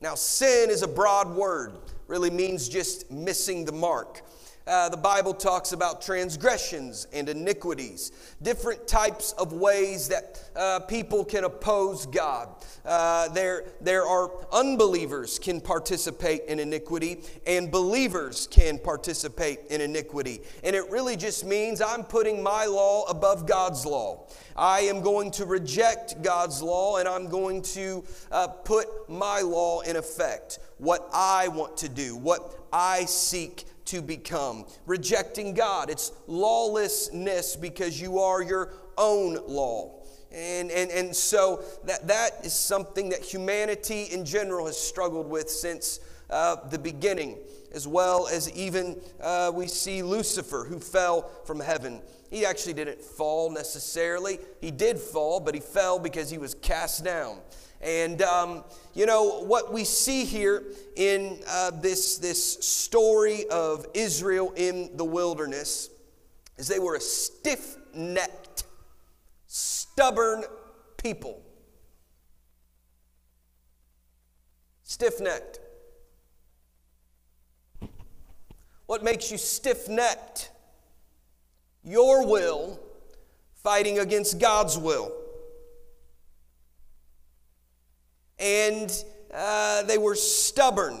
Now, 0.00 0.14
sin 0.14 0.70
is 0.70 0.82
a 0.82 0.88
broad 0.88 1.28
word, 1.34 1.72
really 2.06 2.30
means 2.30 2.68
just 2.68 3.10
missing 3.10 3.64
the 3.64 3.72
mark. 3.72 4.22
Uh, 4.68 4.90
the 4.90 4.96
Bible 4.98 5.32
talks 5.32 5.72
about 5.72 6.02
transgressions 6.02 7.06
and 7.14 7.30
iniquities, 7.30 8.12
different 8.42 8.86
types 8.86 9.32
of 9.32 9.54
ways 9.54 10.08
that 10.08 10.42
uh, 10.54 10.80
people 10.80 11.24
can 11.24 11.44
oppose 11.44 12.04
God. 12.04 12.50
Uh, 12.84 13.28
there, 13.30 13.64
there 13.80 14.04
are 14.06 14.30
unbelievers 14.52 15.38
can 15.38 15.58
participate 15.58 16.44
in 16.48 16.60
iniquity, 16.60 17.22
and 17.46 17.70
believers 17.70 18.46
can 18.50 18.78
participate 18.78 19.60
in 19.70 19.80
iniquity. 19.80 20.42
And 20.62 20.76
it 20.76 20.90
really 20.90 21.16
just 21.16 21.46
means 21.46 21.80
I'm 21.80 22.04
putting 22.04 22.42
my 22.42 22.66
law 22.66 23.04
above 23.08 23.46
God's 23.46 23.86
law. 23.86 24.26
I 24.54 24.80
am 24.80 25.00
going 25.00 25.30
to 25.32 25.46
reject 25.46 26.20
God's 26.20 26.60
law 26.60 26.98
and 26.98 27.08
I'm 27.08 27.28
going 27.28 27.62
to 27.62 28.04
uh, 28.32 28.48
put 28.48 29.08
my 29.08 29.40
law 29.40 29.80
in 29.80 29.94
effect. 29.96 30.58
What 30.78 31.08
I 31.12 31.48
want 31.48 31.76
to 31.78 31.88
do, 31.88 32.16
what 32.16 32.66
I 32.72 33.04
seek 33.04 33.64
to 33.88 34.02
become. 34.02 34.64
Rejecting 34.86 35.54
God, 35.54 35.90
it's 35.90 36.12
lawlessness 36.26 37.56
because 37.56 38.00
you 38.00 38.18
are 38.18 38.42
your 38.42 38.72
own 38.96 39.38
law. 39.46 39.98
And, 40.30 40.70
and, 40.70 40.90
and 40.90 41.16
so 41.16 41.62
that, 41.84 42.06
that 42.08 42.44
is 42.44 42.52
something 42.52 43.08
that 43.10 43.22
humanity 43.22 44.04
in 44.04 44.24
general 44.24 44.66
has 44.66 44.78
struggled 44.78 45.28
with 45.28 45.48
since 45.48 46.00
uh, 46.28 46.68
the 46.68 46.78
beginning, 46.78 47.38
as 47.72 47.88
well 47.88 48.28
as 48.28 48.52
even 48.52 49.00
uh, 49.22 49.50
we 49.54 49.66
see 49.66 50.02
Lucifer 50.02 50.66
who 50.68 50.78
fell 50.78 51.30
from 51.44 51.60
heaven. 51.60 52.02
He 52.30 52.44
actually 52.44 52.74
didn't 52.74 53.00
fall 53.00 53.50
necessarily. 53.50 54.38
He 54.60 54.70
did 54.70 54.98
fall, 54.98 55.40
but 55.40 55.54
he 55.54 55.60
fell 55.60 55.98
because 55.98 56.28
he 56.28 56.36
was 56.36 56.54
cast 56.54 57.04
down. 57.04 57.38
And, 57.80 58.22
um, 58.22 58.64
you 58.94 59.06
know, 59.06 59.44
what 59.44 59.72
we 59.72 59.84
see 59.84 60.24
here 60.24 60.64
in 60.96 61.40
uh, 61.48 61.70
this, 61.70 62.18
this 62.18 62.54
story 62.64 63.46
of 63.48 63.86
Israel 63.94 64.52
in 64.56 64.96
the 64.96 65.04
wilderness 65.04 65.90
is 66.56 66.66
they 66.66 66.80
were 66.80 66.96
a 66.96 67.00
stiff 67.00 67.76
necked, 67.94 68.64
stubborn 69.46 70.44
people. 70.96 71.42
Stiff 74.82 75.20
necked. 75.20 75.60
What 78.86 79.04
makes 79.04 79.30
you 79.30 79.38
stiff 79.38 79.88
necked? 79.88 80.50
your 81.88 82.26
will 82.26 82.78
fighting 83.54 83.98
against 83.98 84.38
God's 84.38 84.76
will. 84.78 85.12
And 88.38 88.92
uh, 89.32 89.82
they 89.84 89.98
were 89.98 90.14
stubborn. 90.14 90.98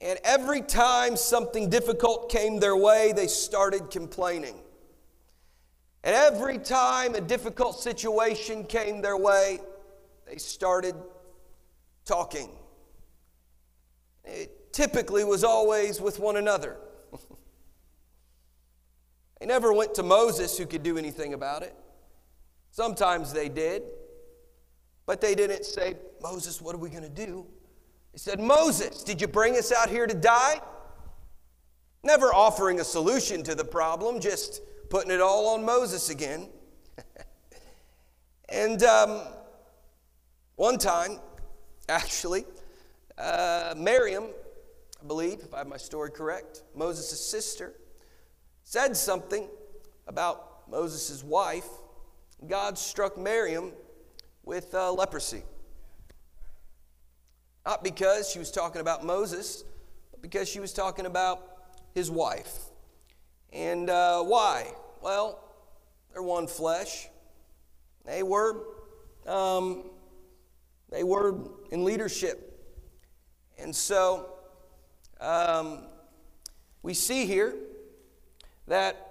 And 0.00 0.18
every 0.24 0.60
time 0.60 1.16
something 1.16 1.70
difficult 1.70 2.30
came 2.30 2.60
their 2.60 2.76
way, 2.76 3.12
they 3.12 3.26
started 3.26 3.90
complaining. 3.90 4.56
And 6.02 6.14
every 6.14 6.58
time 6.58 7.14
a 7.14 7.20
difficult 7.20 7.80
situation 7.80 8.64
came 8.64 9.00
their 9.00 9.16
way, 9.16 9.60
they 10.26 10.36
started 10.36 10.94
talking. 12.04 12.50
It 14.24 14.72
typically 14.74 15.24
was 15.24 15.44
always 15.44 16.00
with 16.00 16.18
one 16.18 16.36
another. 16.36 16.76
they 19.40 19.46
never 19.46 19.72
went 19.72 19.94
to 19.94 20.02
Moses, 20.02 20.58
who 20.58 20.66
could 20.66 20.82
do 20.82 20.98
anything 20.98 21.32
about 21.32 21.62
it. 21.62 21.74
Sometimes 22.70 23.32
they 23.32 23.48
did, 23.48 23.84
but 25.06 25.20
they 25.20 25.34
didn't 25.34 25.64
say, 25.64 25.96
Moses, 26.22 26.60
what 26.60 26.74
are 26.74 26.78
we 26.78 26.88
going 26.88 27.02
to 27.02 27.08
do? 27.08 27.46
They 28.12 28.18
said, 28.18 28.40
Moses, 28.40 29.02
did 29.02 29.20
you 29.20 29.26
bring 29.26 29.56
us 29.56 29.72
out 29.72 29.90
here 29.90 30.06
to 30.06 30.14
die? 30.14 30.60
Never 32.02 32.34
offering 32.34 32.80
a 32.80 32.84
solution 32.84 33.42
to 33.44 33.54
the 33.54 33.64
problem, 33.64 34.20
just 34.20 34.60
putting 34.90 35.10
it 35.10 35.20
all 35.20 35.54
on 35.54 35.64
Moses 35.64 36.10
again. 36.10 36.48
and 38.48 38.82
um, 38.82 39.22
one 40.56 40.78
time, 40.78 41.18
actually, 41.88 42.44
uh, 43.18 43.74
Miriam, 43.76 44.26
I 45.02 45.06
believe, 45.06 45.40
if 45.40 45.52
I 45.52 45.58
have 45.58 45.66
my 45.66 45.76
story 45.76 46.10
correct, 46.10 46.62
Moses' 46.74 47.20
sister, 47.20 47.74
said 48.62 48.96
something 48.96 49.48
about 50.06 50.68
Moses' 50.70 51.22
wife. 51.22 51.68
God 52.46 52.78
struck 52.78 53.18
Miriam 53.18 53.72
with 54.44 54.74
uh, 54.74 54.92
leprosy. 54.92 55.42
Not 57.64 57.82
because 57.82 58.30
she 58.30 58.38
was 58.38 58.50
talking 58.50 58.80
about 58.80 59.04
Moses, 59.04 59.64
but 60.10 60.20
because 60.20 60.48
she 60.48 60.60
was 60.60 60.72
talking 60.72 61.06
about 61.06 61.40
his 61.94 62.10
wife. 62.10 62.58
And 63.52 63.88
uh, 63.88 64.22
why? 64.22 64.72
Well, 65.00 65.40
they're 66.12 66.22
one 66.22 66.46
flesh. 66.46 67.08
They 68.04 68.22
were, 68.22 68.62
um, 69.26 69.84
they 70.90 71.04
were 71.04 71.38
in 71.70 71.84
leadership. 71.84 72.50
And 73.58 73.74
so 73.74 74.28
um, 75.20 75.86
we 76.82 76.92
see 76.92 77.24
here 77.24 77.54
that 78.66 79.03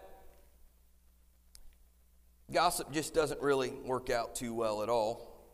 gossip 2.51 2.91
just 2.91 3.13
doesn't 3.13 3.41
really 3.41 3.71
work 3.85 4.09
out 4.09 4.35
too 4.35 4.53
well 4.53 4.83
at 4.83 4.89
all. 4.89 5.51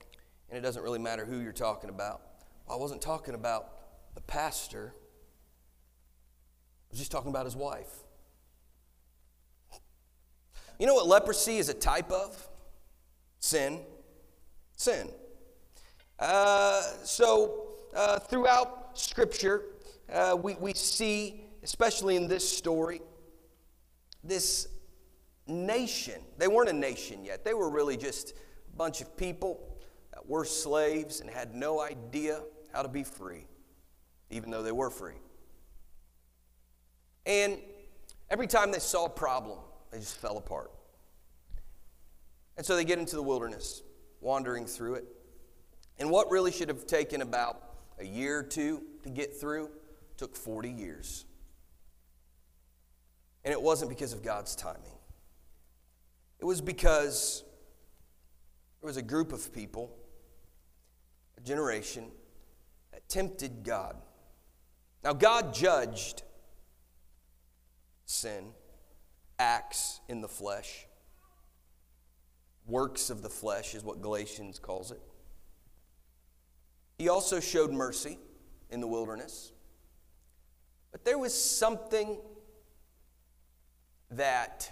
And 0.49 0.57
it 0.57 0.61
doesn't 0.61 0.81
really 0.81 0.99
matter 0.99 1.25
who 1.25 1.39
you're 1.39 1.51
talking 1.51 1.89
about. 1.89 2.21
I 2.69 2.75
wasn't 2.75 3.01
talking 3.01 3.35
about 3.35 4.15
the 4.15 4.21
pastor, 4.21 4.93
I 4.95 6.91
was 6.91 6.99
just 6.99 7.11
talking 7.11 7.29
about 7.29 7.45
his 7.45 7.55
wife. 7.55 8.03
You 10.79 10.87
know 10.87 10.95
what 10.95 11.07
leprosy 11.07 11.57
is 11.57 11.69
a 11.69 11.73
type 11.73 12.11
of? 12.11 12.47
Sin. 13.39 13.81
Sin. 14.75 15.09
Uh, 16.17 16.81
so, 17.03 17.67
uh, 17.95 18.19
throughout 18.19 18.97
Scripture, 18.97 19.63
uh, 20.11 20.37
we, 20.41 20.55
we 20.55 20.73
see, 20.73 21.41
especially 21.63 22.15
in 22.15 22.27
this 22.27 22.49
story, 22.49 23.01
this 24.23 24.67
nation. 25.49 26.21
They 26.37 26.47
weren't 26.47 26.69
a 26.69 26.73
nation 26.73 27.23
yet, 27.25 27.43
they 27.43 27.53
were 27.53 27.69
really 27.69 27.97
just 27.97 28.31
a 28.31 28.77
bunch 28.77 29.01
of 29.01 29.17
people 29.17 29.77
that 30.13 30.27
were 30.27 30.45
slaves 30.45 31.21
and 31.21 31.29
had 31.29 31.55
no 31.55 31.81
idea 31.81 32.41
how 32.71 32.81
to 32.81 32.87
be 32.87 33.03
free, 33.03 33.45
even 34.29 34.51
though 34.51 34.63
they 34.63 34.71
were 34.71 34.89
free. 34.89 35.19
And 37.25 37.59
every 38.29 38.47
time 38.47 38.71
they 38.71 38.79
saw 38.79 39.05
a 39.05 39.09
problem, 39.09 39.59
they 39.91 39.99
just 39.99 40.17
fell 40.17 40.37
apart. 40.37 40.71
And 42.57 42.65
so 42.65 42.75
they 42.75 42.83
get 42.83 42.99
into 42.99 43.15
the 43.15 43.23
wilderness, 43.23 43.83
wandering 44.21 44.65
through 44.65 44.95
it. 44.95 45.05
And 45.97 46.09
what 46.09 46.29
really 46.29 46.51
should 46.51 46.69
have 46.69 46.85
taken 46.85 47.21
about 47.21 47.61
a 47.99 48.05
year 48.05 48.39
or 48.39 48.43
two 48.43 48.83
to 49.03 49.09
get 49.09 49.35
through 49.35 49.69
took 50.17 50.35
40 50.35 50.69
years. 50.69 51.25
And 53.43 53.53
it 53.53 53.61
wasn't 53.61 53.89
because 53.89 54.11
of 54.11 54.21
God's 54.21 54.55
timing, 54.55 54.98
it 56.39 56.45
was 56.45 56.61
because 56.61 57.43
there 58.81 58.87
was 58.87 58.97
a 58.97 59.01
group 59.01 59.33
of 59.33 59.53
people, 59.53 59.95
a 61.37 61.41
generation, 61.41 62.11
that 62.91 63.07
tempted 63.09 63.63
God. 63.63 63.97
Now, 65.03 65.13
God 65.13 65.53
judged 65.53 66.23
sin, 68.05 68.53
acts 69.37 70.01
in 70.07 70.21
the 70.21 70.27
flesh, 70.27 70.87
works 72.65 73.09
of 73.09 73.21
the 73.21 73.29
flesh 73.29 73.75
is 73.75 73.83
what 73.83 74.01
Galatians 74.01 74.59
calls 74.59 74.91
it. 74.91 75.01
He 76.97 77.09
also 77.09 77.39
showed 77.39 77.71
mercy 77.71 78.19
in 78.69 78.81
the 78.81 78.87
wilderness. 78.87 79.51
But 80.91 81.05
there 81.05 81.17
was 81.17 81.33
something 81.33 82.19
that 84.11 84.71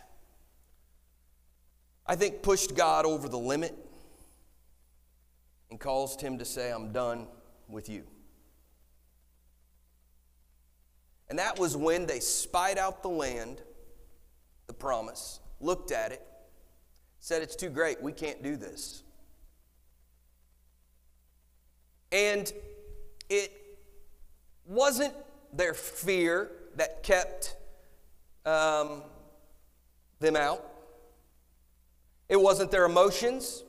I 2.08 2.16
think 2.16 2.42
pushed 2.42 2.76
God 2.76 3.06
over 3.06 3.28
the 3.28 3.38
limit 3.38 3.76
and 5.70 5.80
caused 5.80 6.22
him 6.22 6.38
to 6.38 6.46
say, 6.46 6.72
I'm 6.72 6.92
done 6.92 7.28
with 7.68 7.90
you. 7.90 8.04
And 11.30 11.38
that 11.40 11.60
was 11.60 11.76
when 11.76 12.06
they 12.06 12.20
spied 12.20 12.78
out 12.78 13.04
the 13.04 13.10
land, 13.10 13.62
the 14.68 14.74
promise, 14.74 15.42
looked 15.60 15.92
at 15.92 16.14
it, 16.14 16.26
said, 17.20 17.42
It's 17.42 17.56
too 17.56 17.70
great, 17.70 18.02
we 18.02 18.14
can't 18.14 18.42
do 18.42 18.56
this. 18.56 19.04
And 22.14 22.52
it 23.30 23.52
wasn't 24.66 25.14
their 25.52 25.74
fear 25.74 26.52
that 26.76 27.04
kept 27.04 27.58
um, 28.46 29.04
them 30.20 30.38
out, 30.38 30.66
it 32.30 32.40
wasn't 32.40 32.72
their 32.72 32.86
emotions. 32.86 33.64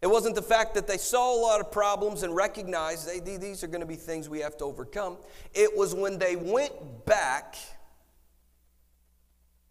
It 0.00 0.06
wasn't 0.06 0.36
the 0.36 0.42
fact 0.42 0.74
that 0.74 0.86
they 0.86 0.96
saw 0.96 1.34
a 1.34 1.40
lot 1.40 1.60
of 1.60 1.72
problems 1.72 2.22
and 2.22 2.34
recognized 2.34 3.08
they, 3.08 3.36
these 3.36 3.64
are 3.64 3.66
going 3.66 3.80
to 3.80 3.86
be 3.86 3.96
things 3.96 4.28
we 4.28 4.40
have 4.40 4.56
to 4.58 4.64
overcome. 4.64 5.16
It 5.54 5.76
was 5.76 5.94
when 5.94 6.18
they 6.18 6.36
went 6.36 7.04
back 7.04 7.56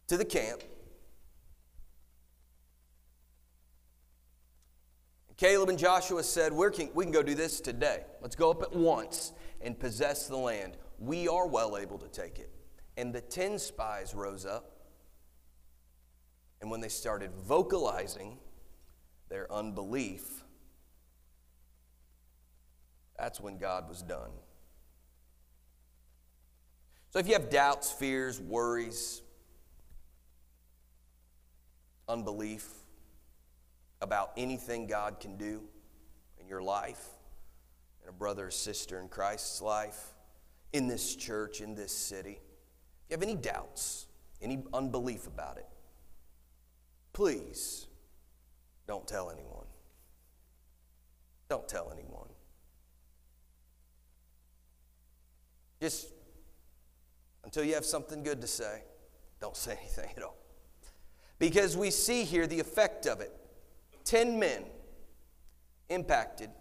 to 0.08 0.18
the 0.18 0.26
camp. 0.26 0.64
Caleb 5.38 5.70
and 5.70 5.78
Joshua 5.78 6.24
said, 6.24 6.52
we 6.52 6.70
can, 6.72 6.90
we 6.96 7.06
can 7.06 7.14
go 7.14 7.22
do 7.22 7.36
this 7.36 7.62
today. 7.62 8.04
Let's 8.22 8.36
go 8.36 8.50
up 8.50 8.64
at 8.64 8.74
once 8.76 9.34
and 9.62 9.80
possess 9.80 10.28
the 10.28 10.36
land. 10.36 10.78
We 11.00 11.28
are 11.28 11.48
well 11.48 11.78
able 11.78 12.00
to 12.00 12.08
take 12.08 12.40
it. 12.40 12.52
And 12.98 13.14
the 13.14 13.22
10 13.22 13.60
spies 13.60 14.16
rose 14.16 14.46
up. 14.48 14.77
And 16.62 16.72
when 16.72 16.82
they 16.82 16.90
started 16.90 17.32
vocalizing, 17.34 18.38
their 19.30 19.52
unbelief, 19.52 20.44
that's 23.18 23.40
when 23.40 23.58
God 23.58 23.90
was 23.90 24.02
done. 24.02 24.32
So 27.10 27.20
if 27.20 27.28
you 27.28 27.34
have 27.34 27.50
doubts, 27.50 27.92
fears, 27.92 28.40
worries, 28.40 29.22
unbelief 32.08 32.68
about 34.02 34.32
anything 34.38 34.88
God 34.88 35.20
can 35.20 35.36
do 35.38 35.62
in 36.40 36.48
your 36.48 36.62
life, 36.62 37.04
in 38.04 38.10
a 38.10 38.12
brother 38.12 38.48
or 38.48 38.52
sister 38.52 39.00
in 39.00 39.10
Christ's 39.10 39.62
life, 39.62 40.14
in 40.74 40.88
this 40.88 41.16
church, 41.16 41.62
in 41.62 41.76
this 41.76 41.92
city, 41.92 42.40
if 42.40 43.10
you 43.10 43.16
have 43.16 43.24
any 43.24 43.36
doubts, 43.36 44.08
any 44.42 44.64
unbelief 44.74 45.28
about 45.28 45.58
it, 45.58 45.66
please 47.18 47.88
don't 48.86 49.08
tell 49.08 49.32
anyone. 49.32 49.66
Don't 51.50 51.68
tell 51.68 51.92
anyone. 51.92 52.30
Just 55.82 56.10
until 57.44 57.64
you 57.64 57.74
have 57.74 57.86
something 57.86 58.22
good 58.22 58.40
to 58.42 58.46
say, 58.46 58.84
don't 59.42 59.58
say 59.58 59.72
anything 59.82 60.12
at 60.16 60.22
all. 60.22 60.38
Because 61.40 61.76
we 61.76 61.90
see 61.90 62.24
here 62.24 62.46
the 62.46 62.60
effect 62.60 63.08
of 63.08 63.20
it. 63.20 63.34
Ten 64.04 64.38
men 64.38 64.66
impacted 65.90 66.52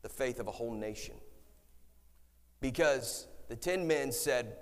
the 0.00 0.08
faith 0.08 0.40
of 0.40 0.48
a 0.48 0.50
whole 0.50 0.72
nation. 0.72 1.16
Because 2.62 3.26
the 3.50 3.56
ten 3.56 3.86
men 3.86 4.12
said, 4.12 4.56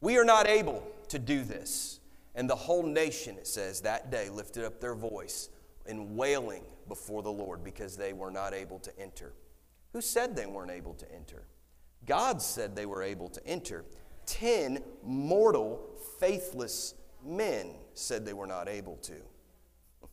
We 0.00 0.16
are 0.16 0.24
not 0.24 0.46
able 0.46 0.86
to 1.08 1.18
do 1.18 1.42
this. 1.42 1.98
And 2.34 2.48
the 2.48 2.56
whole 2.56 2.82
nation, 2.82 3.36
it 3.36 3.46
says, 3.46 3.80
that 3.80 4.10
day 4.10 4.28
lifted 4.28 4.64
up 4.64 4.80
their 4.80 4.94
voice 4.94 5.48
in 5.86 6.16
wailing 6.16 6.64
before 6.86 7.22
the 7.22 7.32
Lord 7.32 7.64
because 7.64 7.96
they 7.96 8.12
were 8.12 8.30
not 8.30 8.54
able 8.54 8.78
to 8.80 8.98
enter. 9.00 9.34
Who 9.92 10.00
said 10.00 10.36
they 10.36 10.46
weren't 10.46 10.70
able 10.70 10.94
to 10.94 11.14
enter? 11.14 11.44
God 12.06 12.40
said 12.40 12.76
they 12.76 12.86
were 12.86 13.02
able 13.02 13.28
to 13.30 13.46
enter. 13.46 13.84
Ten 14.26 14.82
mortal, 15.02 15.80
faithless 16.18 16.94
men 17.24 17.74
said 17.94 18.24
they 18.24 18.32
were 18.32 18.46
not 18.46 18.68
able 18.68 18.96
to. 18.96 19.14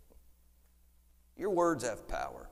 Your 1.38 1.50
words 1.50 1.84
have 1.84 2.08
power. 2.08 2.50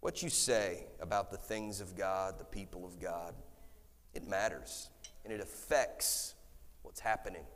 What 0.00 0.22
you 0.22 0.28
say 0.28 0.86
about 1.00 1.30
the 1.30 1.36
things 1.36 1.80
of 1.80 1.96
God, 1.96 2.38
the 2.38 2.44
people 2.44 2.84
of 2.84 3.00
God, 3.00 3.34
it 4.14 4.26
matters 4.26 4.90
and 5.24 5.32
it 5.32 5.40
affects 5.40 6.34
what's 6.82 7.00
happening 7.00 7.42
in 7.42 7.55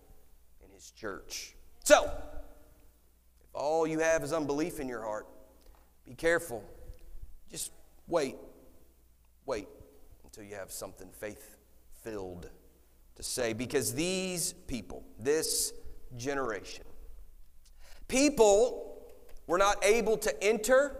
His 0.80 0.92
church. 0.92 1.54
So, 1.84 2.04
if 2.04 3.54
all 3.54 3.86
you 3.86 3.98
have 3.98 4.22
is 4.22 4.32
unbelief 4.32 4.80
in 4.80 4.88
your 4.88 5.02
heart, 5.02 5.26
be 6.06 6.14
careful. 6.14 6.64
Just 7.50 7.72
wait. 8.06 8.36
Wait 9.44 9.68
until 10.24 10.44
you 10.44 10.54
have 10.54 10.72
something 10.72 11.10
faith 11.12 11.58
filled 12.02 12.48
to 13.16 13.22
say 13.22 13.52
because 13.52 13.92
these 13.92 14.54
people, 14.68 15.04
this 15.18 15.74
generation, 16.16 16.86
people 18.08 19.04
were 19.46 19.58
not 19.58 19.84
able 19.84 20.16
to 20.16 20.42
enter 20.42 20.96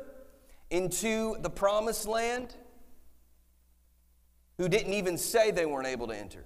into 0.69 1.39
the 1.41 1.49
promised 1.49 2.07
land 2.07 2.55
who 4.59 4.69
didn't 4.69 4.93
even 4.93 5.17
say 5.17 5.51
they 5.51 5.65
weren't 5.65 5.89
able 5.89 6.07
to 6.09 6.15
enter. 6.15 6.45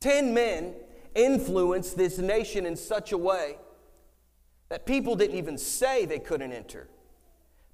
Ten 0.00 0.34
men 0.34 0.74
influenced 1.14 1.96
this 1.96 2.18
nation 2.18 2.66
in 2.66 2.76
such 2.76 3.12
a 3.12 3.18
way 3.18 3.58
that 4.68 4.86
people 4.86 5.16
didn't 5.16 5.36
even 5.36 5.58
say 5.58 6.04
they 6.04 6.18
couldn't 6.18 6.52
enter. 6.52 6.88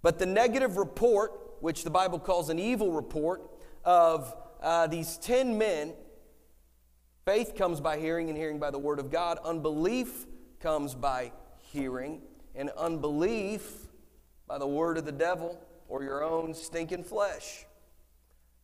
But 0.03 0.19
the 0.19 0.27
negative 0.27 0.77
report, 0.77 1.33
which 1.61 1.85
the 1.85 1.91
Bible 1.91 2.19
calls 2.19 2.49
an 2.49 2.59
evil 2.59 2.93
report, 2.93 3.43
of 3.85 4.35
uh, 4.63 4.87
these 4.87 5.19
ten 5.19 5.59
men, 5.59 5.93
faith 7.25 7.55
comes 7.55 7.81
by 7.81 7.99
hearing, 7.99 8.29
and 8.29 8.39
hearing 8.39 8.59
by 8.59 8.71
the 8.71 8.79
word 8.79 8.99
of 8.99 9.11
God. 9.11 9.39
Unbelief 9.45 10.27
comes 10.61 10.95
by 10.95 11.33
hearing, 11.59 12.23
and 12.55 12.71
unbelief 12.71 13.89
by 14.47 14.59
the 14.59 14.67
word 14.67 14.97
of 14.97 15.05
the 15.05 15.13
devil 15.13 15.61
or 15.89 16.03
your 16.03 16.25
own 16.25 16.55
stinking 16.55 17.05
flesh. 17.05 17.67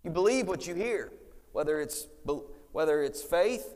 You 0.05 0.11
believe 0.11 0.49
what 0.49 0.67
you 0.67 0.75
hear, 0.75 1.13
whether 1.53 1.81
it's, 1.81 2.07
whether 2.73 3.03
it's 3.03 3.23
faith 3.23 3.75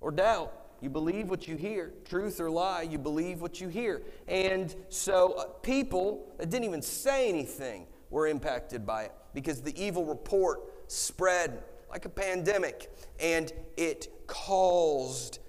or 0.00 0.10
doubt. 0.10 0.52
You 0.80 0.90
believe 0.90 1.28
what 1.28 1.48
you 1.48 1.56
hear, 1.56 1.92
truth 2.04 2.40
or 2.40 2.50
lie, 2.50 2.82
you 2.82 2.98
believe 2.98 3.40
what 3.40 3.60
you 3.60 3.68
hear. 3.68 4.02
And 4.28 4.74
so 4.88 5.32
uh, 5.32 5.44
people 5.44 6.32
that 6.38 6.50
didn't 6.50 6.66
even 6.66 6.82
say 6.82 7.28
anything 7.28 7.86
were 8.10 8.28
impacted 8.28 8.86
by 8.86 9.04
it 9.04 9.12
because 9.34 9.60
the 9.60 9.76
evil 9.80 10.04
report 10.04 10.60
spread 10.90 11.64
like 11.90 12.04
a 12.04 12.08
pandemic 12.08 12.92
and 13.18 13.52
it 13.76 14.08
caused 14.28 15.40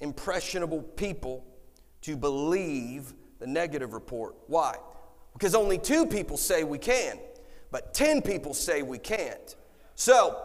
impressionable 0.00 0.82
people 0.82 1.44
to 2.02 2.16
believe 2.16 3.14
the 3.38 3.46
negative 3.46 3.94
report. 3.94 4.34
Why? 4.48 4.76
Because 5.32 5.54
only 5.54 5.78
two 5.78 6.06
people 6.06 6.36
say 6.36 6.64
we 6.64 6.78
can, 6.78 7.18
but 7.70 7.94
10 7.94 8.22
people 8.22 8.54
say 8.54 8.82
we 8.82 8.98
can't. 8.98 9.56
So, 9.94 10.42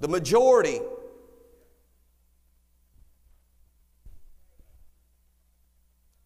the 0.00 0.08
majority 0.08 0.80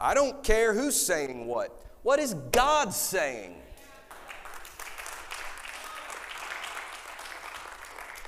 I 0.01 0.15
don't 0.15 0.43
care 0.45 0.75
who's 0.75 0.95
saying 0.95 1.47
what. 1.47 1.83
What 2.03 2.19
is 2.19 2.35
God 2.53 2.93
saying? 2.93 3.55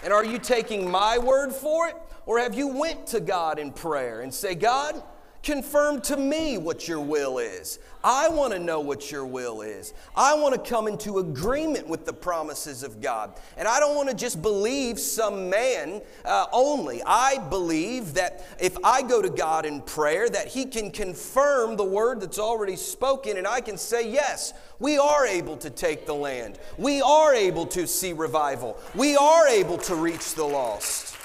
And 0.02 0.12
are 0.12 0.24
you 0.24 0.38
taking 0.38 0.90
my 0.90 1.18
word 1.18 1.52
for 1.52 1.88
it 1.88 1.96
or 2.24 2.38
have 2.38 2.54
you 2.54 2.68
went 2.68 3.06
to 3.08 3.20
God 3.20 3.58
in 3.58 3.72
prayer 3.72 4.20
and 4.20 4.32
say, 4.32 4.54
"God, 4.54 5.02
confirm 5.48 5.98
to 6.02 6.14
me 6.14 6.58
what 6.58 6.86
your 6.86 7.00
will 7.00 7.38
is. 7.38 7.78
I 8.04 8.28
want 8.28 8.52
to 8.52 8.58
know 8.58 8.80
what 8.80 9.10
your 9.10 9.24
will 9.24 9.62
is. 9.62 9.94
I 10.14 10.34
want 10.34 10.54
to 10.54 10.70
come 10.70 10.86
into 10.86 11.20
agreement 11.20 11.88
with 11.88 12.04
the 12.04 12.12
promises 12.12 12.82
of 12.82 13.00
God. 13.00 13.32
And 13.56 13.66
I 13.66 13.80
don't 13.80 13.96
want 13.96 14.10
to 14.10 14.14
just 14.14 14.42
believe 14.42 15.00
some 15.00 15.48
man 15.48 16.02
uh, 16.26 16.48
only. 16.52 17.02
I 17.02 17.38
believe 17.48 18.12
that 18.12 18.44
if 18.60 18.76
I 18.84 19.00
go 19.00 19.22
to 19.22 19.30
God 19.30 19.64
in 19.64 19.80
prayer, 19.80 20.28
that 20.28 20.48
He 20.48 20.66
can 20.66 20.90
confirm 20.90 21.78
the 21.78 21.84
word 21.84 22.20
that's 22.20 22.38
already 22.38 22.76
spoken, 22.76 23.38
and 23.38 23.46
I 23.46 23.62
can 23.62 23.78
say, 23.78 24.06
yes, 24.12 24.52
we 24.78 24.98
are 24.98 25.26
able 25.26 25.56
to 25.56 25.70
take 25.70 26.04
the 26.04 26.14
land. 26.14 26.58
We 26.76 27.00
are 27.00 27.34
able 27.34 27.64
to 27.68 27.86
see 27.86 28.12
revival. 28.12 28.78
We 28.94 29.16
are 29.16 29.48
able 29.48 29.78
to 29.78 29.94
reach 29.94 30.34
the 30.34 30.44
lost. 30.44 31.17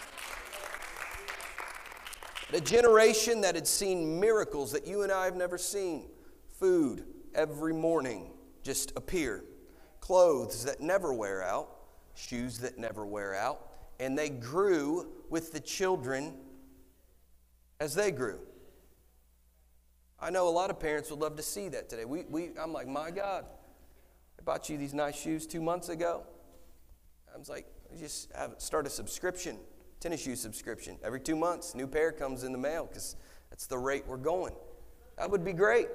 A 2.53 2.61
generation 2.61 3.41
that 3.41 3.55
had 3.55 3.67
seen 3.67 4.19
miracles 4.19 4.71
that 4.73 4.85
you 4.85 5.01
and 5.01 5.11
I 5.11 5.25
have 5.25 5.35
never 5.35 5.57
seen 5.57 6.05
food 6.59 7.03
every 7.33 7.73
morning 7.73 8.29
just 8.61 8.93
appear, 8.95 9.43
clothes 9.99 10.63
that 10.65 10.79
never 10.79 11.11
wear 11.13 11.41
out, 11.41 11.69
shoes 12.13 12.59
that 12.59 12.77
never 12.77 13.07
wear 13.07 13.33
out, 13.33 13.69
and 13.99 14.15
they 14.15 14.29
grew 14.29 15.07
with 15.31 15.51
the 15.51 15.59
children 15.59 16.35
as 17.79 17.95
they 17.95 18.11
grew. 18.11 18.39
I 20.19 20.29
know 20.29 20.47
a 20.47 20.51
lot 20.51 20.69
of 20.69 20.79
parents 20.79 21.09
would 21.09 21.19
love 21.19 21.35
to 21.37 21.43
see 21.43 21.69
that 21.69 21.89
today. 21.89 22.05
We, 22.05 22.23
we, 22.29 22.51
I'm 22.61 22.71
like, 22.71 22.87
my 22.87 23.09
God, 23.09 23.45
I 24.39 24.43
bought 24.43 24.69
you 24.69 24.77
these 24.77 24.93
nice 24.93 25.15
shoes 25.15 25.47
two 25.47 25.61
months 25.61 25.89
ago. 25.89 26.23
I 27.33 27.37
was 27.37 27.49
like, 27.49 27.65
just 27.99 28.31
start 28.59 28.85
a 28.85 28.91
subscription, 28.91 29.57
tennis 30.03 30.21
shoe 30.21 30.35
subscription. 30.35 30.97
Every 31.01 31.21
two 31.21 31.37
months, 31.37 31.75
new 31.75 31.87
pair 31.87 32.11
comes 32.11 32.43
in 32.43 32.51
the 32.51 32.57
mail 32.57 32.85
because 32.85 33.15
that's 33.49 33.67
the 33.67 33.77
rate 33.77 34.03
we're 34.05 34.17
going. 34.17 34.53
That 35.17 35.31
would 35.31 35.45
be 35.45 35.53
great. 35.53 35.87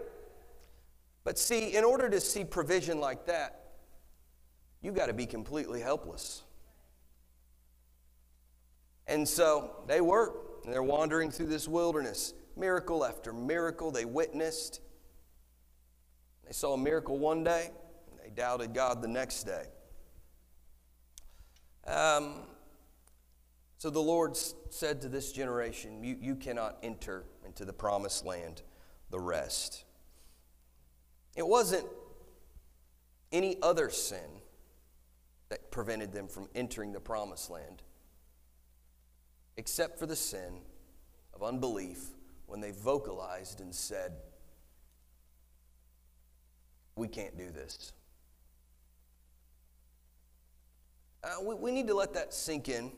But 1.24 1.38
see, 1.38 1.76
in 1.76 1.84
order 1.84 2.08
to 2.08 2.18
see 2.18 2.42
provision 2.42 3.00
like 3.00 3.26
that, 3.26 3.60
you 4.80 4.92
got 4.92 5.06
to 5.06 5.12
be 5.12 5.26
completely 5.26 5.82
helpless. 5.82 6.42
And 9.06 9.28
so 9.28 9.82
they 9.86 10.00
were, 10.00 10.32
and 10.64 10.72
they're 10.72 10.82
wandering 10.82 11.30
through 11.30 11.48
this 11.48 11.68
wilderness. 11.68 12.32
Miracle 12.56 13.04
after 13.04 13.34
miracle 13.34 13.90
they 13.90 14.06
witnessed. 14.06 14.80
They 16.46 16.52
saw 16.52 16.72
a 16.72 16.78
miracle 16.78 17.18
one 17.18 17.44
day, 17.44 17.72
and 18.10 18.18
they 18.24 18.30
doubted 18.34 18.72
God 18.72 19.02
the 19.02 19.08
next 19.08 19.42
day. 19.42 19.66
Um, 21.86 22.46
so 23.78 23.90
the 23.90 24.00
Lord 24.00 24.36
said 24.36 25.00
to 25.02 25.08
this 25.08 25.30
generation, 25.30 26.02
you, 26.02 26.16
you 26.20 26.34
cannot 26.34 26.78
enter 26.82 27.24
into 27.46 27.64
the 27.64 27.72
promised 27.72 28.26
land, 28.26 28.62
the 29.10 29.20
rest. 29.20 29.84
It 31.36 31.46
wasn't 31.46 31.86
any 33.30 33.56
other 33.62 33.88
sin 33.88 34.42
that 35.48 35.70
prevented 35.70 36.12
them 36.12 36.26
from 36.26 36.48
entering 36.56 36.92
the 36.92 36.98
promised 36.98 37.50
land, 37.50 37.82
except 39.56 39.96
for 39.96 40.06
the 40.06 40.16
sin 40.16 40.58
of 41.32 41.44
unbelief 41.44 42.00
when 42.46 42.60
they 42.60 42.72
vocalized 42.72 43.60
and 43.60 43.72
said, 43.72 44.12
We 46.96 47.06
can't 47.06 47.38
do 47.38 47.52
this. 47.52 47.92
Uh, 51.22 51.28
we, 51.44 51.54
we 51.54 51.70
need 51.70 51.86
to 51.86 51.94
let 51.94 52.12
that 52.14 52.34
sink 52.34 52.68
in 52.68 52.90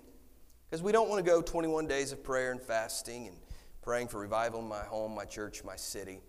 because 0.71 0.83
we 0.83 0.93
don't 0.93 1.09
want 1.09 1.25
to 1.25 1.29
go 1.29 1.43
21 1.43 1.89
days 1.89 2.13
of 2.13 2.23
prayer 2.23 2.53
and 2.53 2.63
fasting 2.63 3.27
and 3.27 3.37
praying 3.83 4.09
for 4.09 4.21
revival 4.21 4.61
in 4.61 4.69
my 4.69 4.85
home, 4.85 5.15
my 5.15 5.25
church, 5.25 5.65
my 5.65 5.77
city 5.77 6.21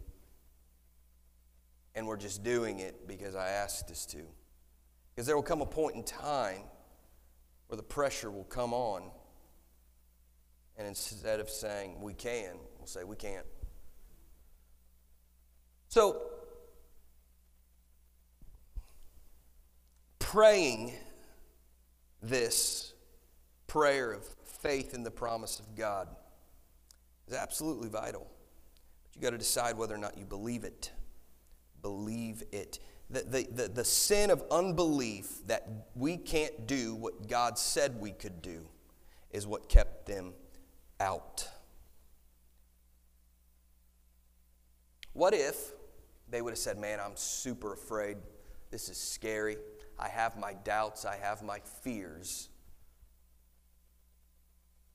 and 1.95 2.08
we're 2.08 2.17
just 2.17 2.43
doing 2.43 2.80
it 2.80 3.08
because 3.08 3.36
I 3.36 3.49
asked 3.49 3.91
us 3.91 4.06
to. 4.08 4.23
Because 5.13 5.25
there 5.25 5.36
will 5.36 5.43
come 5.43 5.62
a 5.62 5.65
point 5.65 5.95
in 5.95 6.04
time 6.04 6.62
where 7.67 7.77
the 7.77 7.84
pressure 7.84 8.32
will 8.32 8.45
come 8.45 8.73
on, 8.73 9.04
and 10.77 10.88
instead 10.88 11.39
of 11.39 11.49
saying 11.49 12.01
we 12.01 12.13
can, 12.13 12.56
we'll 12.77 12.88
say 12.88 13.04
we 13.04 13.15
can't. 13.15 13.45
So, 15.89 16.21
praying 20.19 20.93
this 22.21 22.93
prayer 23.71 24.12
of 24.12 24.25
faith 24.43 24.93
in 24.93 25.03
the 25.03 25.12
promise 25.12 25.60
of 25.60 25.75
God 25.77 26.10
is 27.27 27.34
absolutely 27.34 27.88
vital. 27.88 28.27
But 29.03 29.15
you 29.15 29.21
got 29.21 29.29
to 29.29 29.38
decide 29.38 29.77
whether 29.77 29.95
or 29.95 29.97
not 29.97 30.17
you 30.17 30.25
believe 30.25 30.65
it 30.65 30.91
believe 31.81 32.43
it. 32.51 32.79
The, 33.10 33.21
the, 33.23 33.47
the, 33.51 33.67
the 33.67 33.84
sin 33.84 34.29
of 34.29 34.43
unbelief 34.51 35.45
that 35.47 35.67
we 35.95 36.17
can't 36.17 36.67
do 36.67 36.95
what 36.95 37.27
God 37.27 37.57
said 37.57 37.99
we 37.99 38.12
could 38.12 38.41
do 38.41 38.67
is 39.31 39.45
what 39.45 39.67
kept 39.67 40.05
them 40.05 40.34
out. 40.99 41.47
What 45.13 45.34
if 45.34 45.71
they 46.29 46.41
would 46.41 46.51
have 46.51 46.57
said, 46.57 46.77
Man, 46.77 46.99
I'm 46.99 47.15
super 47.15 47.73
afraid. 47.73 48.17
This 48.69 48.88
is 48.88 48.97
scary. 48.97 49.57
I 49.99 50.07
have 50.07 50.38
my 50.38 50.53
doubts. 50.53 51.03
I 51.03 51.17
have 51.17 51.43
my 51.43 51.60
fears. 51.84 52.49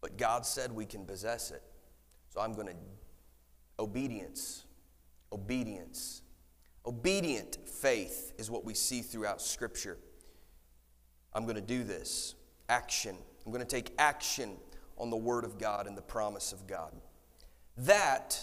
But 0.07 0.19
God 0.19 0.47
said 0.47 0.71
we 0.71 0.87
can 0.87 1.05
possess 1.05 1.51
it. 1.51 1.65
So 2.33 2.41
I'm 2.41 2.55
going 2.55 2.69
to, 2.69 2.75
obedience, 3.81 4.65
obedience 5.33 6.23
Obedient 6.87 7.59
faith 7.69 8.33
is 8.39 8.49
what 8.49 8.65
we 8.65 8.73
see 8.73 9.03
throughout 9.03 9.43
Scripture. 9.43 9.99
I'm 11.35 11.43
going 11.43 11.57
to 11.57 11.61
do 11.61 11.83
this. 11.83 12.37
Action. 12.69 13.17
I'm 13.45 13.53
going 13.53 13.65
to 13.65 13.69
take 13.69 13.93
action 13.99 14.57
on 14.97 15.11
the 15.11 15.17
Word 15.17 15.45
of 15.45 15.59
God 15.59 15.89
and 15.89 15.99
the 15.99 16.03
promise 16.03 16.53
of 16.53 16.67
God. 16.67 16.93
That 17.77 18.39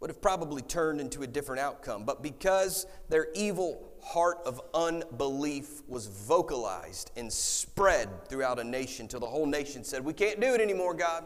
would 0.00 0.10
have 0.10 0.20
probably 0.20 0.60
turned 0.60 1.00
into 1.00 1.22
a 1.22 1.26
different 1.26 1.60
outcome, 1.60 2.04
but 2.04 2.22
because 2.22 2.86
their 3.08 3.28
evil 3.34 3.91
heart 4.02 4.38
of 4.44 4.60
unbelief 4.74 5.82
was 5.88 6.06
vocalized 6.06 7.10
and 7.16 7.32
spread 7.32 8.08
throughout 8.28 8.58
a 8.58 8.64
nation 8.64 9.08
till 9.08 9.20
the 9.20 9.26
whole 9.26 9.46
nation 9.46 9.84
said, 9.84 10.04
We 10.04 10.12
can't 10.12 10.40
do 10.40 10.54
it 10.54 10.60
anymore, 10.60 10.94
God. 10.94 11.24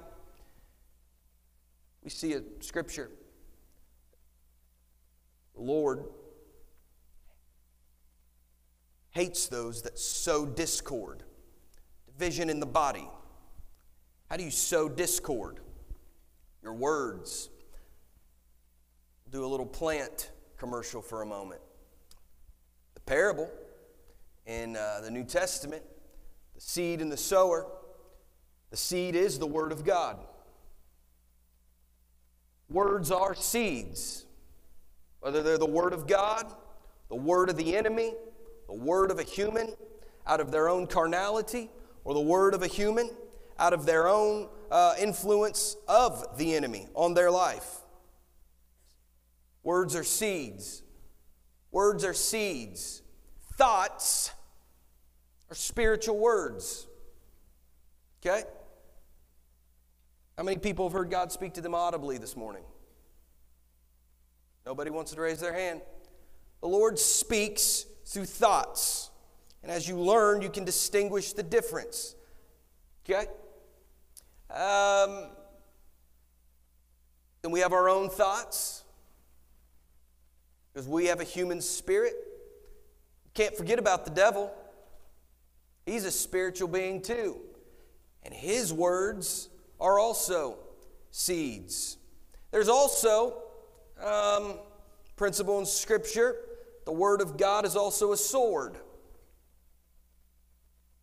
We 2.05 2.11
see 2.11 2.35
a 2.35 2.43
scripture. 2.61 3.11
The 5.55 5.63
Lord 5.63 6.05
hates 9.11 9.49
those 9.49 9.83
that 9.83 9.99
sow 9.99 10.45
discord, 10.45 11.23
division 12.07 12.51
in 12.51 12.61
the 12.61 12.67
body. 12.67 13.09
How 14.29 14.37
do 14.37 14.45
you 14.45 14.51
sow 14.51 14.89
discord? 14.89 15.61
Your 16.63 16.75
words. 16.75 17.49
Do 19.31 19.45
a 19.45 19.49
little 19.49 19.67
plant 19.67 20.31
commercial 20.59 21.01
for 21.01 21.23
a 21.23 21.27
moment. 21.27 21.61
Parable 23.07 23.51
in 24.47 24.77
uh, 24.77 25.01
the 25.03 25.11
New 25.11 25.25
Testament, 25.25 25.83
the 26.55 26.61
seed 26.61 27.01
and 27.01 27.11
the 27.11 27.17
sower, 27.17 27.67
the 28.71 28.77
seed 28.77 29.15
is 29.15 29.39
the 29.39 29.47
Word 29.47 29.73
of 29.73 29.85
God. 29.85 30.19
Words 32.69 33.11
are 33.11 33.35
seeds, 33.35 34.27
whether 35.21 35.43
they're 35.43 35.57
the 35.57 35.67
Word 35.67 35.93
of 35.93 36.07
God, 36.07 36.53
the 37.09 37.17
Word 37.17 37.49
of 37.49 37.57
the 37.57 37.77
enemy, 37.77 38.13
the 38.67 38.75
word 38.75 39.11
of 39.11 39.19
a 39.19 39.23
human 39.23 39.75
out 40.27 40.41
of 40.41 40.51
their 40.51 40.69
own 40.69 40.87
carnality, 40.87 41.71
or 42.05 42.15
the 42.15 42.21
word 42.21 42.55
of 42.55 42.63
a 42.63 42.67
human 42.67 43.11
out 43.59 43.73
of 43.73 43.87
their 43.87 44.09
own 44.09 44.49
uh, 44.71 44.95
influence 44.99 45.77
of 45.89 46.37
the 46.37 46.55
enemy 46.55 46.89
on 46.95 47.15
their 47.15 47.31
life. 47.31 47.79
Words 49.63 49.95
are 49.95 50.05
seeds. 50.05 50.83
Words 51.77 52.07
are 52.07 52.15
seeds. 52.15 53.03
Thoughts 53.59 54.33
are 55.51 55.55
spiritual 55.55 56.19
words. 56.19 56.87
Okay? 58.19 58.45
How 60.39 60.43
many 60.43 60.57
people 60.57 60.87
have 60.87 60.95
heard 60.95 61.11
God 61.11 61.33
speak 61.33 61.53
to 61.53 61.61
them 61.61 61.75
audibly 61.75 62.17
this 62.17 62.35
morning? 62.35 62.63
Nobody 64.65 64.89
wants 64.89 65.13
to 65.13 65.21
raise 65.21 65.39
their 65.39 65.53
hand. 65.53 65.83
The 66.63 66.67
Lord 66.67 66.99
speaks 66.99 67.85
through 68.07 68.25
thoughts. 68.25 69.11
And 69.63 69.71
as 69.71 69.87
you 69.87 70.01
learn, 70.01 70.41
you 70.41 70.49
can 70.49 70.65
distinguish 70.65 71.35
the 71.35 71.43
difference. 71.43 72.15
Okay? 73.05 73.27
Um, 74.51 75.27
and 77.45 77.53
we 77.53 77.61
have 77.61 77.75
our 77.75 77.91
own 77.91 78.09
thoughts 78.09 78.83
because 80.77 80.87
we 80.87 81.07
have 81.07 81.23
a 81.23 81.25
human 81.25 81.63
spirit. 81.63 82.13
Can't 83.33 83.57
forget 83.57 83.79
about 83.79 84.05
the 84.05 84.11
devil. 84.11 84.53
He's 85.87 86.05
a 86.05 86.11
spiritual 86.11 86.69
being 86.69 87.01
too. 87.01 87.39
And 88.23 88.35
his 88.35 88.75
words 88.75 89.49
are 89.81 89.99
also 89.99 90.59
seeds. 91.11 91.97
There's 92.51 92.69
also 92.69 93.39
um, 94.05 94.59
principle 95.17 95.59
in 95.59 95.65
Scripture 95.65 96.37
the 96.85 96.93
Word 96.93 97.23
of 97.23 97.39
God 97.39 97.65
is 97.65 97.75
also 97.75 98.13
a 98.13 98.17
sword. 98.19 98.77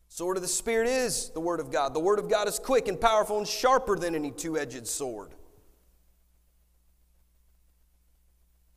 Sword 0.08 0.38
of 0.38 0.44
the 0.44 0.50
Spirit 0.50 0.88
is 0.88 1.32
the 1.32 1.40
Word 1.40 1.60
of 1.60 1.72
God. 1.72 1.96
The 1.96 2.00
Word 2.00 2.20
of 2.20 2.30
God 2.30 2.48
is 2.48 2.60
quick 2.60 2.88
and 2.88 3.02
powerful 3.02 3.40
and 3.40 3.48
sharper 3.48 3.98
than 3.98 4.14
any 4.14 4.30
two 4.30 4.56
edged 4.56 4.86
sword. 4.86 5.32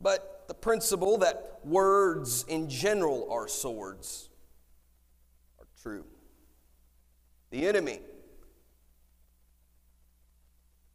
But 0.01 0.36
the 0.47 0.53
principle 0.53 1.17
that 1.19 1.59
words 1.63 2.45
in 2.47 2.69
general 2.69 3.27
are 3.31 3.47
swords 3.47 4.29
are 5.59 5.67
true. 5.81 6.05
The 7.49 7.67
enemy, 7.67 7.99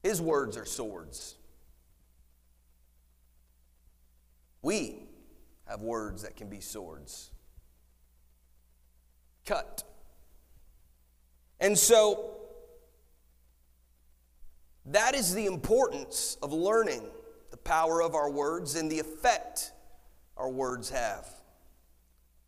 his 0.03 0.21
words 0.21 0.57
are 0.57 0.65
swords. 0.65 1.37
We 4.63 5.09
have 5.67 5.81
words 5.81 6.23
that 6.23 6.37
can 6.37 6.49
be 6.49 6.61
swords. 6.61 7.31
Cut. 9.45 9.83
And 11.61 11.79
so, 11.79 12.37
that 14.87 15.15
is 15.15 15.35
the 15.35 15.47
importance 15.47 16.37
of 16.43 16.53
learning 16.53 17.03
power 17.65 18.03
of 18.03 18.15
our 18.15 18.31
words 18.31 18.75
and 18.75 18.91
the 18.91 18.99
effect 18.99 19.73
our 20.37 20.51
words 20.51 20.91
have. 20.91 21.27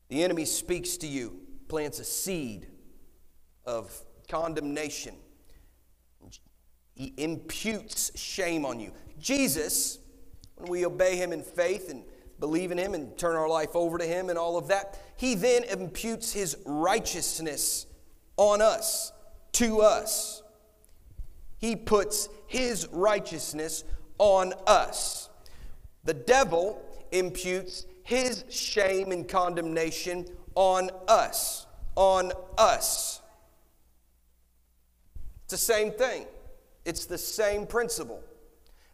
The 0.08 0.22
enemy 0.22 0.44
speaks 0.44 0.96
to 0.98 1.06
you, 1.06 1.40
plants 1.68 1.98
a 1.98 2.04
seed 2.04 2.66
of 3.64 3.96
condemnation. 4.28 5.14
He 6.94 7.12
imputes 7.16 8.16
shame 8.18 8.64
on 8.64 8.78
you. 8.78 8.92
Jesus, 9.18 9.98
when 10.54 10.70
we 10.70 10.86
obey 10.86 11.16
him 11.16 11.32
in 11.32 11.42
faith 11.42 11.90
and 11.90 12.04
believe 12.40 12.72
in 12.72 12.78
Him 12.78 12.94
and 12.94 13.16
turn 13.16 13.36
our 13.36 13.48
life 13.48 13.74
over 13.74 13.98
to 13.98 14.04
Him 14.04 14.28
and 14.30 14.38
all 14.38 14.56
of 14.56 14.68
that, 14.68 14.98
He 15.16 15.34
then 15.34 15.64
imputes 15.64 16.32
His 16.32 16.56
righteousness 16.64 17.86
on 18.36 18.60
us, 18.60 19.12
to 19.52 19.80
us. 19.80 20.42
He 21.58 21.76
puts 21.76 22.28
His 22.46 22.88
righteousness 22.88 23.84
on 24.18 24.52
us. 24.66 25.28
The 26.04 26.14
devil 26.14 26.82
imputes 27.12 27.86
his 28.02 28.44
shame 28.50 29.12
and 29.12 29.28
condemnation 29.28 30.26
on 30.54 30.90
us. 31.08 31.66
On 31.96 32.32
us. 32.58 33.20
It's 35.44 35.52
the 35.52 35.56
same 35.56 35.92
thing. 35.92 36.26
It's 36.84 37.06
the 37.06 37.18
same 37.18 37.66
principle. 37.66 38.22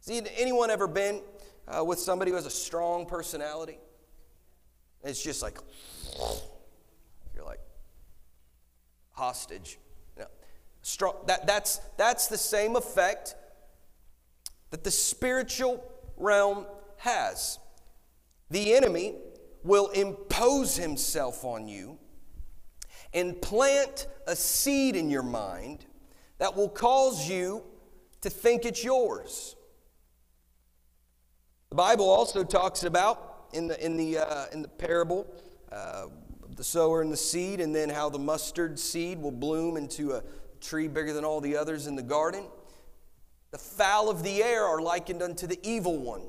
Has 0.06 0.22
anyone 0.38 0.70
ever 0.70 0.86
been 0.86 1.20
uh, 1.70 1.84
with 1.84 1.98
somebody 1.98 2.30
who 2.30 2.36
has 2.36 2.46
a 2.46 2.50
strong 2.50 3.06
personality. 3.06 3.78
It's 5.04 5.22
just 5.22 5.42
like, 5.42 5.58
you're 7.34 7.44
like 7.44 7.60
hostage. 9.12 9.78
Know, 10.18 10.26
strong, 10.82 11.14
that, 11.26 11.46
that's, 11.46 11.78
that's 11.96 12.26
the 12.26 12.38
same 12.38 12.76
effect 12.76 13.34
that 14.70 14.84
the 14.84 14.90
spiritual 14.90 15.84
realm 16.16 16.66
has. 16.98 17.58
The 18.50 18.74
enemy 18.74 19.14
will 19.62 19.88
impose 19.88 20.76
himself 20.76 21.44
on 21.44 21.68
you 21.68 21.98
and 23.12 23.40
plant 23.40 24.06
a 24.26 24.36
seed 24.36 24.96
in 24.96 25.10
your 25.10 25.22
mind 25.22 25.84
that 26.38 26.56
will 26.56 26.68
cause 26.68 27.28
you 27.28 27.62
to 28.22 28.30
think 28.30 28.64
it's 28.64 28.82
yours. 28.84 29.56
The 31.70 31.76
Bible 31.76 32.08
also 32.08 32.44
talks 32.44 32.84
about 32.84 33.48
in 33.52 33.68
the, 33.68 33.84
in 33.84 33.96
the, 33.96 34.18
uh, 34.18 34.46
in 34.52 34.62
the 34.62 34.68
parable 34.68 35.26
uh, 35.72 36.06
the 36.56 36.64
sower 36.64 37.00
and 37.00 37.10
the 37.10 37.16
seed, 37.16 37.60
and 37.60 37.74
then 37.74 37.88
how 37.88 38.10
the 38.10 38.18
mustard 38.18 38.78
seed 38.78 39.18
will 39.18 39.30
bloom 39.30 39.76
into 39.76 40.12
a 40.12 40.22
tree 40.60 40.88
bigger 40.88 41.12
than 41.12 41.24
all 41.24 41.40
the 41.40 41.56
others 41.56 41.86
in 41.86 41.96
the 41.96 42.02
garden. 42.02 42.44
The 43.50 43.58
fowl 43.58 44.08
of 44.08 44.22
the 44.22 44.42
air 44.42 44.64
are 44.64 44.80
likened 44.80 45.22
unto 45.22 45.46
the 45.46 45.58
evil 45.62 45.98
one. 45.98 46.22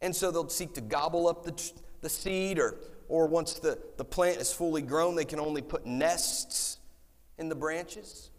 And 0.00 0.14
so 0.14 0.30
they'll 0.30 0.48
seek 0.48 0.74
to 0.74 0.80
gobble 0.80 1.26
up 1.26 1.44
the, 1.44 1.72
the 2.02 2.08
seed, 2.08 2.58
or, 2.58 2.76
or 3.08 3.26
once 3.26 3.54
the, 3.54 3.78
the 3.96 4.04
plant 4.04 4.38
is 4.38 4.52
fully 4.52 4.82
grown, 4.82 5.16
they 5.16 5.24
can 5.24 5.40
only 5.40 5.62
put 5.62 5.86
nests 5.86 6.78
in 7.38 7.48
the 7.48 7.54
branches. 7.54 8.30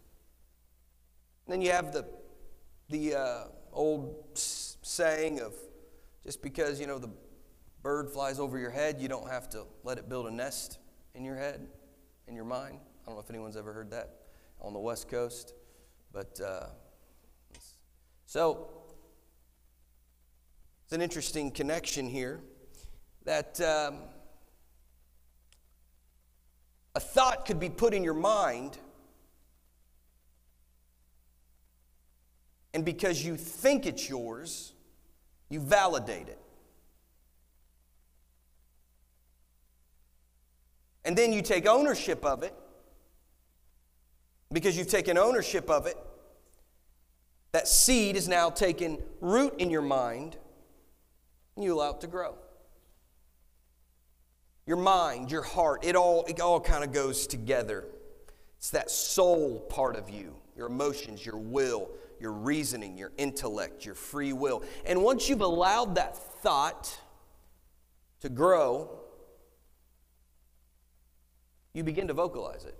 And 1.46 1.52
then 1.52 1.62
you 1.62 1.72
have 1.72 1.92
the, 1.92 2.06
the 2.88 3.14
uh, 3.14 3.44
old 3.72 4.30
saying 4.34 5.40
of 5.40 5.52
just 6.24 6.42
because, 6.42 6.80
you 6.80 6.86
know, 6.86 6.98
the 6.98 7.10
bird 7.82 8.10
flies 8.10 8.38
over 8.38 8.58
your 8.58 8.70
head, 8.70 9.00
you 9.00 9.08
don't 9.08 9.28
have 9.28 9.48
to 9.50 9.64
let 9.84 9.98
it 9.98 10.08
build 10.08 10.26
a 10.26 10.30
nest 10.30 10.78
in 11.14 11.24
your 11.24 11.36
head, 11.36 11.66
in 12.28 12.34
your 12.34 12.44
mind. 12.44 12.78
I 13.02 13.06
don't 13.06 13.16
know 13.16 13.20
if 13.20 13.30
anyone's 13.30 13.56
ever 13.56 13.72
heard 13.72 13.90
that 13.90 14.10
on 14.60 14.72
the 14.72 14.78
West 14.78 15.08
Coast. 15.08 15.54
But 16.12 16.40
uh, 16.40 16.66
so, 18.30 18.68
it's 20.84 20.92
an 20.92 21.02
interesting 21.02 21.50
connection 21.50 22.08
here 22.08 22.38
that 23.24 23.60
um, 23.60 23.96
a 26.94 27.00
thought 27.00 27.44
could 27.44 27.58
be 27.58 27.68
put 27.68 27.92
in 27.92 28.04
your 28.04 28.14
mind, 28.14 28.78
and 32.72 32.84
because 32.84 33.24
you 33.24 33.36
think 33.36 33.84
it's 33.84 34.08
yours, 34.08 34.74
you 35.48 35.58
validate 35.58 36.28
it. 36.28 36.38
And 41.04 41.18
then 41.18 41.32
you 41.32 41.42
take 41.42 41.66
ownership 41.66 42.24
of 42.24 42.44
it. 42.44 42.54
Because 44.52 44.78
you've 44.78 44.86
taken 44.86 45.18
ownership 45.18 45.68
of 45.68 45.86
it, 45.86 45.96
that 47.52 47.68
seed 47.68 48.16
is 48.16 48.28
now 48.28 48.50
taken 48.50 48.98
root 49.20 49.54
in 49.58 49.70
your 49.70 49.82
mind, 49.82 50.36
and 51.56 51.64
you 51.64 51.74
allow 51.74 51.90
it 51.90 52.00
to 52.00 52.06
grow. 52.06 52.36
Your 54.66 54.76
mind, 54.76 55.32
your 55.32 55.42
heart, 55.42 55.84
it 55.84 55.96
all, 55.96 56.24
it 56.26 56.40
all 56.40 56.60
kind 56.60 56.84
of 56.84 56.92
goes 56.92 57.26
together. 57.26 57.86
It's 58.58 58.70
that 58.70 58.90
soul 58.90 59.60
part 59.68 59.96
of 59.96 60.10
you, 60.10 60.36
your 60.56 60.66
emotions, 60.66 61.24
your 61.24 61.38
will, 61.38 61.90
your 62.20 62.32
reasoning, 62.32 62.96
your 62.96 63.10
intellect, 63.16 63.84
your 63.84 63.94
free 63.94 64.32
will. 64.32 64.62
And 64.86 65.02
once 65.02 65.28
you've 65.28 65.40
allowed 65.40 65.96
that 65.96 66.16
thought 66.16 66.96
to 68.20 68.28
grow, 68.28 69.00
you 71.72 71.82
begin 71.82 72.06
to 72.08 72.14
vocalize 72.14 72.64
it. 72.64 72.76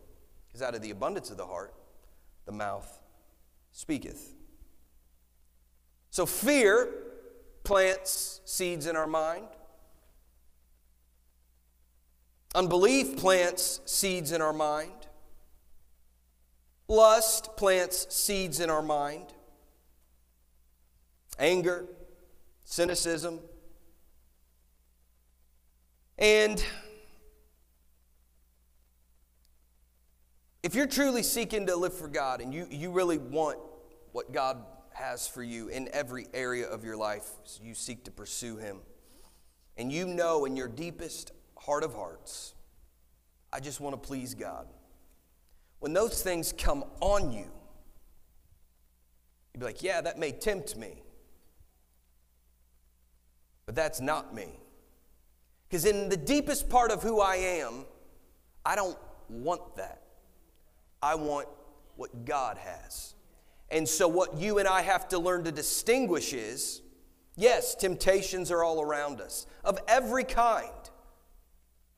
Because 0.47 0.63
out 0.63 0.75
of 0.75 0.83
the 0.83 0.91
abundance 0.91 1.31
of 1.31 1.39
the 1.39 1.47
heart, 1.47 1.75
the 2.45 2.53
mouth 2.53 3.01
speaketh. 3.73 4.35
So 6.11 6.27
fear 6.27 6.89
plants 7.63 8.41
seeds 8.45 8.87
in 8.87 8.97
our 8.97 9.07
mind. 9.07 9.47
Unbelief 12.55 13.17
plants 13.17 13.81
seeds 13.85 14.33
in 14.33 14.43
our 14.43 14.53
mind. 14.53 15.07
Lust 16.89 17.57
plants 17.57 18.13
seeds 18.13 18.59
in 18.59 18.71
our 18.71 18.83
mind. 18.83 19.33
Anger, 21.39 21.87
cynicism. 22.65 23.39
And 26.19 26.63
if 30.65 30.75
you're 30.75 30.87
truly 30.87 31.23
seeking 31.23 31.67
to 31.67 31.77
live 31.77 31.95
for 31.95 32.09
God 32.09 32.41
and 32.41 32.53
you, 32.53 32.67
you 32.69 32.91
really 32.91 33.19
want 33.19 33.59
what 34.11 34.33
God 34.33 34.59
has 35.01 35.27
for 35.27 35.43
you 35.43 35.69
in 35.69 35.89
every 35.93 36.27
area 36.35 36.67
of 36.67 36.85
your 36.85 36.97
life, 36.97 37.29
you 37.63 37.75
seek 37.75 38.05
to 38.05 38.11
pursue 38.11 38.57
Him, 38.57 38.79
and 39.77 39.91
you 39.91 40.07
know 40.07 40.45
in 40.45 40.57
your 40.57 40.69
deepest 40.69 41.33
heart 41.59 41.83
of 41.83 41.95
hearts, 41.95 42.55
I 43.53 43.61
just 43.61 43.81
want 43.81 44.01
to 44.01 44.07
please 44.07 44.35
God. 44.35 44.67
When 45.81 45.93
those 45.93 46.23
things 46.23 46.53
come 46.53 46.85
on 47.01 47.33
you, 47.33 47.51
you'd 49.53 49.61
be 49.61 49.65
like, 49.67 49.83
yeah, 49.83 50.01
that 50.01 50.19
may 50.19 50.33
tempt 50.33 50.77
me, 50.77 51.03
but 53.67 53.75
that's 53.75 54.01
not 54.01 54.35
me. 54.35 54.49
Because 55.69 55.85
in 55.85 56.09
the 56.09 56.17
deepest 56.17 56.69
part 56.69 56.91
of 56.91 57.03
who 57.03 57.21
I 57.21 57.37
am, 57.37 57.87
I 58.67 58.75
don't 58.75 58.99
want 59.29 59.77
that. 59.77 60.03
I 61.03 61.15
want 61.15 61.49
what 61.97 62.25
God 62.25 62.59
has. 62.59 63.15
And 63.71 63.89
so, 63.89 64.09
what 64.09 64.37
you 64.39 64.59
and 64.59 64.67
I 64.67 64.83
have 64.83 65.09
to 65.09 65.19
learn 65.19 65.45
to 65.45 65.53
distinguish 65.53 66.33
is 66.33 66.83
yes, 67.37 67.75
temptations 67.75 68.51
are 68.51 68.63
all 68.65 68.83
around 68.83 69.21
us. 69.21 69.47
Of 69.65 69.79
every 69.89 70.25
kind. 70.25 70.71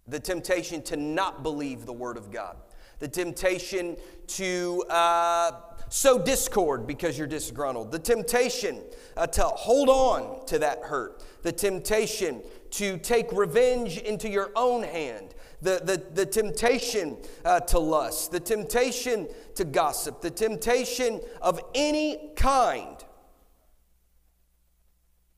The 0.07 0.21
temptation 0.21 0.83
to 0.83 0.97
not 0.97 1.43
believe 1.43 1.87
the 1.87 1.93
Word 1.93 2.17
of 2.17 2.31
God, 2.33 2.57
the 2.99 3.09
temptation 3.09 3.97
to 4.29 4.85
uh, 4.91 5.53
sow 5.89 6.19
discord 6.19 6.87
because 6.87 7.17
you're 7.17 7.29
disgruntled, 7.29 7.93
the 7.93 7.99
temptation 8.01 8.83
uh, 9.17 9.27
to 9.29 9.43
hold 9.43 9.89
on 9.89 10.45
to 10.47 10.59
that 10.59 10.81
hurt, 10.81 11.23
the 11.43 11.53
temptation 11.53 12.43
to 12.73 12.97
take 12.99 13.31
revenge 13.33 13.99
into 13.99 14.29
your 14.29 14.51
own 14.57 14.83
hand, 14.83 15.35
the, 15.61 15.81
the, 15.85 16.03
the 16.15 16.27
temptation 16.27 17.17
uh, 17.45 17.61
to 17.61 17.79
lust, 17.79 18.33
the 18.33 18.41
temptation 18.41 19.29
to 19.55 19.65
gossip, 19.65 20.23
the 20.23 20.31
temptation 20.31 21.21
of 21.41 21.61
any 21.75 22.31
kind. 22.35 22.97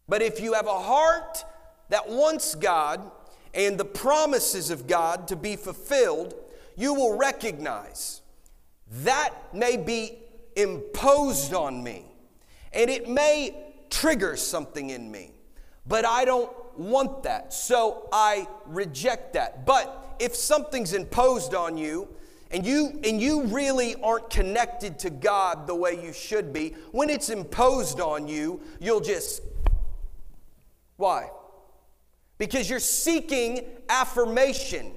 But 0.09 0.23
if 0.23 0.41
you 0.41 0.53
have 0.53 0.67
a 0.67 0.79
heart 0.79 1.45
that 1.89 2.09
wants 2.09 2.55
God 2.55 3.11
and 3.53 3.79
the 3.79 3.85
promises 3.85 4.71
of 4.71 4.87
God 4.87 5.27
to 5.29 5.37
be 5.37 5.57
fulfilled, 5.57 6.35
you 6.77 6.95
will 6.95 7.17
recognize 7.17 8.23
that 9.03 9.31
may 9.53 9.77
be 9.77 10.19
imposed 10.55 11.53
on 11.53 11.83
me 11.83 12.05
and 12.73 12.89
it 12.91 13.09
may 13.09 13.57
trigger 13.91 14.37
something 14.37 14.91
in 14.91 15.11
me, 15.11 15.33
but 15.87 16.05
I 16.05 16.25
don't 16.25 16.51
want 16.79 17.23
that. 17.25 17.53
So 17.53 18.09
I 18.13 18.47
reject 18.67 19.35
that. 19.35 19.67
But 19.67 20.17
if 20.19 20.35
something's 20.35 20.93
imposed 20.93 21.55
on 21.55 21.77
you 21.77 22.09
and 22.51 22.65
you 22.65 23.01
and 23.05 23.21
you 23.21 23.45
really 23.45 23.95
aren't 24.03 24.31
connected 24.31 24.99
to 25.01 25.11
God 25.11 25.67
the 25.67 25.75
way 25.75 26.03
you 26.03 26.13
should 26.13 26.53
be, 26.53 26.75
when 26.93 27.11
it's 27.11 27.31
imposed 27.31 28.01
on 28.01 28.29
you, 28.29 28.61
you'll 28.81 29.01
just 29.01 29.43
why? 30.97 31.31
Because 32.39 32.69
you're 32.69 32.81
seeking 32.81 33.65
affirmation 33.89 34.93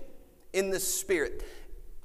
in 0.54 0.70
the 0.70 0.80
spirit. 0.80 1.44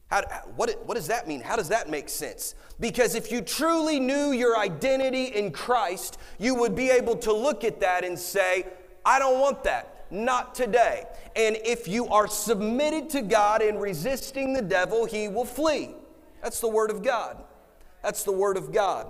How, 0.09 0.23
what, 0.57 0.87
what 0.87 0.95
does 0.95 1.09
that 1.09 1.27
mean? 1.27 1.41
How 1.41 1.57
does 1.57 1.69
that 1.69 1.89
make 1.89 2.09
sense? 2.09 2.55
Because 2.79 3.15
if 3.15 3.33
you 3.33 3.41
truly 3.41 3.99
knew 3.99 4.33
your 4.33 4.59
identity 4.59 5.25
in 5.25 5.53
Christ, 5.53 6.19
you 6.39 6.55
would 6.55 6.75
be 6.75 6.91
able 6.91 7.17
to 7.17 7.33
look 7.33 7.65
at 7.65 7.81
that 7.81 8.05
and 8.05 8.19
say, 8.19 8.67
I 9.05 9.19
don't 9.19 9.41
want 9.41 9.65
that. 9.65 10.07
Not 10.11 10.55
today. 10.55 11.05
And 11.35 11.57
if 11.65 11.89
you 11.89 12.09
are 12.09 12.29
submitted 12.29 13.09
to 13.11 13.23
God 13.23 13.63
and 13.63 13.81
resisting 13.81 14.53
the 14.53 14.63
devil, 14.63 15.07
he 15.07 15.29
will 15.29 15.47
flee. 15.47 15.95
That's 16.43 16.61
the 16.61 16.69
Word 16.69 16.91
of 16.91 17.03
God. 17.03 17.43
That's 18.03 18.23
the 18.25 18.33
Word 18.33 18.57
of 18.57 18.73
God. 18.73 19.07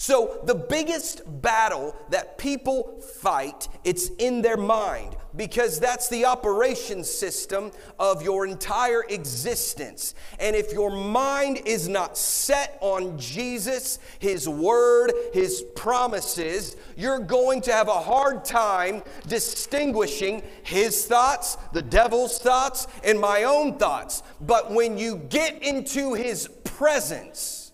So 0.00 0.38
the 0.44 0.54
biggest 0.54 1.22
battle 1.42 1.94
that 2.10 2.38
people 2.38 3.00
fight, 3.00 3.68
it's 3.82 4.10
in 4.10 4.42
their 4.42 4.56
mind 4.56 5.16
because 5.34 5.80
that's 5.80 6.08
the 6.08 6.24
operation 6.24 7.02
system 7.02 7.72
of 7.98 8.22
your 8.22 8.46
entire 8.46 9.02
existence. 9.08 10.14
And 10.38 10.54
if 10.54 10.72
your 10.72 10.90
mind 10.90 11.62
is 11.64 11.88
not 11.88 12.16
set 12.16 12.78
on 12.80 13.18
Jesus, 13.18 13.98
his 14.20 14.48
word, 14.48 15.12
his 15.32 15.62
promises, 15.74 16.76
you're 16.96 17.18
going 17.18 17.60
to 17.62 17.72
have 17.72 17.88
a 17.88 18.00
hard 18.00 18.44
time 18.44 19.02
distinguishing 19.26 20.44
his 20.62 21.06
thoughts, 21.06 21.56
the 21.72 21.82
devil's 21.82 22.38
thoughts, 22.38 22.86
and 23.02 23.20
my 23.20 23.42
own 23.42 23.78
thoughts. 23.78 24.22
But 24.40 24.70
when 24.70 24.96
you 24.96 25.16
get 25.16 25.60
into 25.60 26.14
his 26.14 26.46
presence, 26.62 27.67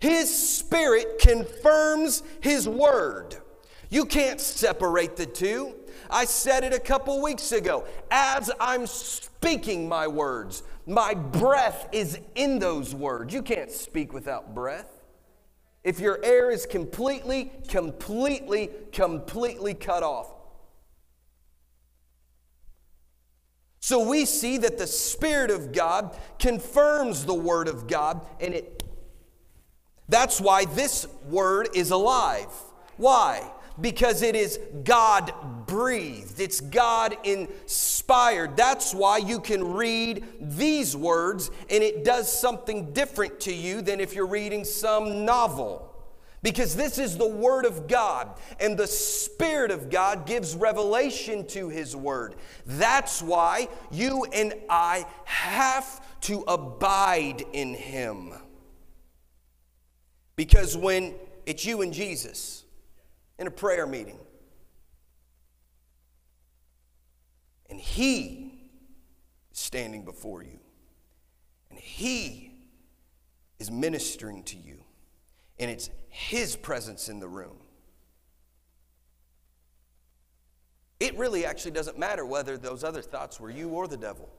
his 0.00 0.34
Spirit 0.34 1.18
confirms 1.18 2.22
His 2.40 2.66
Word. 2.66 3.36
You 3.90 4.06
can't 4.06 4.40
separate 4.40 5.16
the 5.16 5.26
two. 5.26 5.74
I 6.08 6.24
said 6.24 6.64
it 6.64 6.72
a 6.72 6.80
couple 6.80 7.20
weeks 7.20 7.52
ago. 7.52 7.84
As 8.10 8.50
I'm 8.58 8.86
speaking 8.86 9.88
my 9.88 10.08
words, 10.08 10.62
my 10.86 11.12
breath 11.14 11.88
is 11.92 12.18
in 12.34 12.58
those 12.58 12.94
words. 12.94 13.34
You 13.34 13.42
can't 13.42 13.70
speak 13.70 14.12
without 14.12 14.54
breath. 14.54 15.02
If 15.84 16.00
your 16.00 16.18
air 16.24 16.50
is 16.50 16.66
completely, 16.66 17.52
completely, 17.68 18.70
completely 18.92 19.74
cut 19.74 20.02
off. 20.02 20.32
So 23.80 24.08
we 24.08 24.24
see 24.24 24.58
that 24.58 24.78
the 24.78 24.86
Spirit 24.86 25.50
of 25.50 25.72
God 25.72 26.16
confirms 26.38 27.24
the 27.24 27.34
Word 27.34 27.66
of 27.66 27.86
God 27.86 28.24
and 28.40 28.54
it 28.54 28.82
that's 30.10 30.40
why 30.40 30.64
this 30.64 31.06
word 31.28 31.68
is 31.74 31.90
alive. 31.90 32.50
Why? 32.96 33.50
Because 33.80 34.20
it 34.22 34.36
is 34.36 34.58
God 34.84 35.32
breathed, 35.66 36.40
it's 36.40 36.60
God 36.60 37.16
inspired. 37.24 38.56
That's 38.56 38.92
why 38.92 39.18
you 39.18 39.40
can 39.40 39.72
read 39.72 40.24
these 40.40 40.96
words 40.96 41.50
and 41.70 41.82
it 41.82 42.04
does 42.04 42.30
something 42.30 42.92
different 42.92 43.40
to 43.40 43.54
you 43.54 43.80
than 43.80 44.00
if 44.00 44.14
you're 44.14 44.26
reading 44.26 44.64
some 44.64 45.24
novel. 45.24 45.86
Because 46.42 46.74
this 46.74 46.98
is 46.98 47.18
the 47.18 47.28
Word 47.28 47.66
of 47.66 47.86
God, 47.86 48.38
and 48.58 48.74
the 48.74 48.86
Spirit 48.86 49.70
of 49.70 49.90
God 49.90 50.24
gives 50.24 50.56
revelation 50.56 51.46
to 51.48 51.68
His 51.68 51.94
Word. 51.94 52.34
That's 52.64 53.20
why 53.20 53.68
you 53.90 54.24
and 54.32 54.54
I 54.70 55.04
have 55.24 56.02
to 56.22 56.40
abide 56.48 57.44
in 57.52 57.74
Him. 57.74 58.32
Because 60.40 60.74
when 60.74 61.16
it's 61.44 61.66
you 61.66 61.82
and 61.82 61.92
Jesus 61.92 62.64
in 63.38 63.46
a 63.46 63.50
prayer 63.50 63.86
meeting, 63.86 64.18
and 67.68 67.78
He 67.78 68.54
is 69.52 69.58
standing 69.58 70.02
before 70.02 70.42
you, 70.42 70.58
and 71.68 71.78
He 71.78 72.54
is 73.58 73.70
ministering 73.70 74.42
to 74.44 74.56
you, 74.56 74.78
and 75.58 75.70
it's 75.70 75.90
His 76.08 76.56
presence 76.56 77.10
in 77.10 77.20
the 77.20 77.28
room. 77.28 77.58
It 81.00 81.18
really 81.18 81.44
actually 81.44 81.72
doesn't 81.72 81.98
matter 81.98 82.24
whether 82.24 82.56
those 82.56 82.82
other 82.82 83.02
thoughts 83.02 83.38
were 83.38 83.50
you 83.50 83.68
or 83.68 83.86
the 83.86 83.98
devil. 83.98 84.30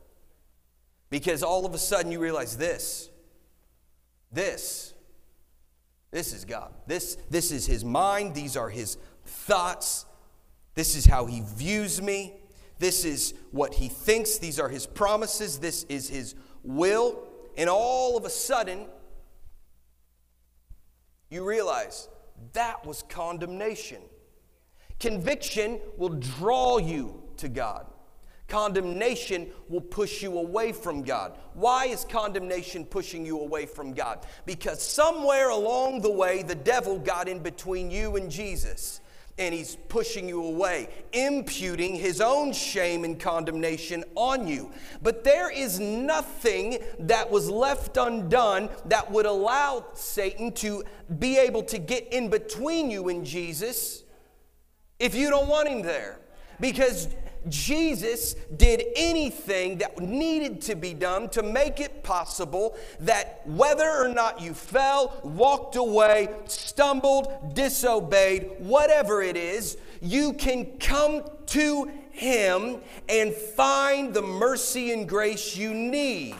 Because 1.11 1.43
all 1.43 1.63
of 1.63 1.75
a 1.75 1.77
sudden 1.77 2.11
you 2.11 2.19
realize 2.19 2.57
this, 2.57 3.11
this, 4.31 4.95
this 6.11 6.33
is 6.33 6.45
God. 6.45 6.73
This, 6.87 7.17
this 7.29 7.51
is 7.51 7.65
His 7.65 7.85
mind. 7.85 8.35
These 8.35 8.57
are 8.57 8.69
His 8.69 8.97
thoughts. 9.25 10.05
This 10.75 10.95
is 10.95 11.05
how 11.05 11.25
He 11.25 11.41
views 11.41 12.01
me. 12.01 12.33
This 12.79 13.05
is 13.05 13.33
what 13.51 13.73
He 13.73 13.87
thinks. 13.87 14.37
These 14.37 14.59
are 14.59 14.69
His 14.69 14.85
promises. 14.85 15.59
This 15.59 15.83
is 15.85 16.09
His 16.09 16.35
will. 16.63 17.23
And 17.57 17.69
all 17.69 18.17
of 18.17 18.25
a 18.25 18.29
sudden, 18.29 18.87
you 21.29 21.45
realize 21.45 22.09
that 22.53 22.85
was 22.85 23.03
condemnation. 23.03 24.01
Conviction 24.99 25.79
will 25.97 26.09
draw 26.09 26.77
you 26.77 27.23
to 27.37 27.47
God. 27.47 27.87
Condemnation 28.51 29.47
will 29.69 29.79
push 29.79 30.21
you 30.21 30.37
away 30.37 30.73
from 30.73 31.03
God. 31.03 31.37
Why 31.53 31.85
is 31.85 32.03
condemnation 32.03 32.83
pushing 32.83 33.25
you 33.25 33.39
away 33.39 33.65
from 33.65 33.93
God? 33.93 34.25
Because 34.45 34.81
somewhere 34.81 35.51
along 35.51 36.01
the 36.01 36.11
way, 36.11 36.43
the 36.43 36.55
devil 36.55 36.99
got 36.99 37.29
in 37.29 37.39
between 37.39 37.89
you 37.89 38.17
and 38.17 38.29
Jesus 38.29 38.99
and 39.37 39.55
he's 39.55 39.77
pushing 39.87 40.27
you 40.27 40.43
away, 40.43 40.89
imputing 41.13 41.95
his 41.95 42.19
own 42.19 42.51
shame 42.51 43.05
and 43.05 43.17
condemnation 43.17 44.03
on 44.15 44.45
you. 44.45 44.69
But 45.01 45.23
there 45.23 45.49
is 45.49 45.79
nothing 45.79 46.79
that 46.99 47.31
was 47.31 47.49
left 47.49 47.95
undone 47.95 48.67
that 48.83 49.09
would 49.09 49.25
allow 49.25 49.85
Satan 49.93 50.51
to 50.55 50.83
be 51.19 51.37
able 51.37 51.63
to 51.63 51.77
get 51.77 52.11
in 52.11 52.29
between 52.29 52.91
you 52.91 53.07
and 53.07 53.25
Jesus 53.25 54.03
if 54.99 55.15
you 55.15 55.29
don't 55.29 55.47
want 55.47 55.69
him 55.69 55.83
there. 55.83 56.19
Because 56.59 57.07
Jesus 57.49 58.35
did 58.55 58.83
anything 58.95 59.79
that 59.79 59.99
needed 59.99 60.61
to 60.61 60.75
be 60.75 60.93
done 60.93 61.29
to 61.29 61.41
make 61.41 61.79
it 61.79 62.03
possible 62.03 62.77
that 62.99 63.41
whether 63.45 63.89
or 63.89 64.07
not 64.07 64.41
you 64.41 64.53
fell, 64.53 65.19
walked 65.23 65.75
away, 65.75 66.29
stumbled, 66.45 67.55
disobeyed, 67.55 68.51
whatever 68.59 69.21
it 69.21 69.35
is, 69.35 69.77
you 70.01 70.33
can 70.33 70.77
come 70.77 71.23
to 71.47 71.91
Him 72.11 72.81
and 73.09 73.33
find 73.33 74.13
the 74.13 74.21
mercy 74.21 74.91
and 74.91 75.09
grace 75.09 75.55
you 75.55 75.73
need. 75.73 76.35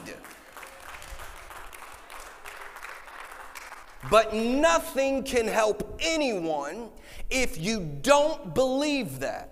But 4.10 4.34
nothing 4.34 5.22
can 5.22 5.46
help 5.46 5.98
anyone 6.00 6.90
if 7.30 7.58
you 7.58 7.80
don't 8.02 8.54
believe 8.54 9.20
that. 9.20 9.51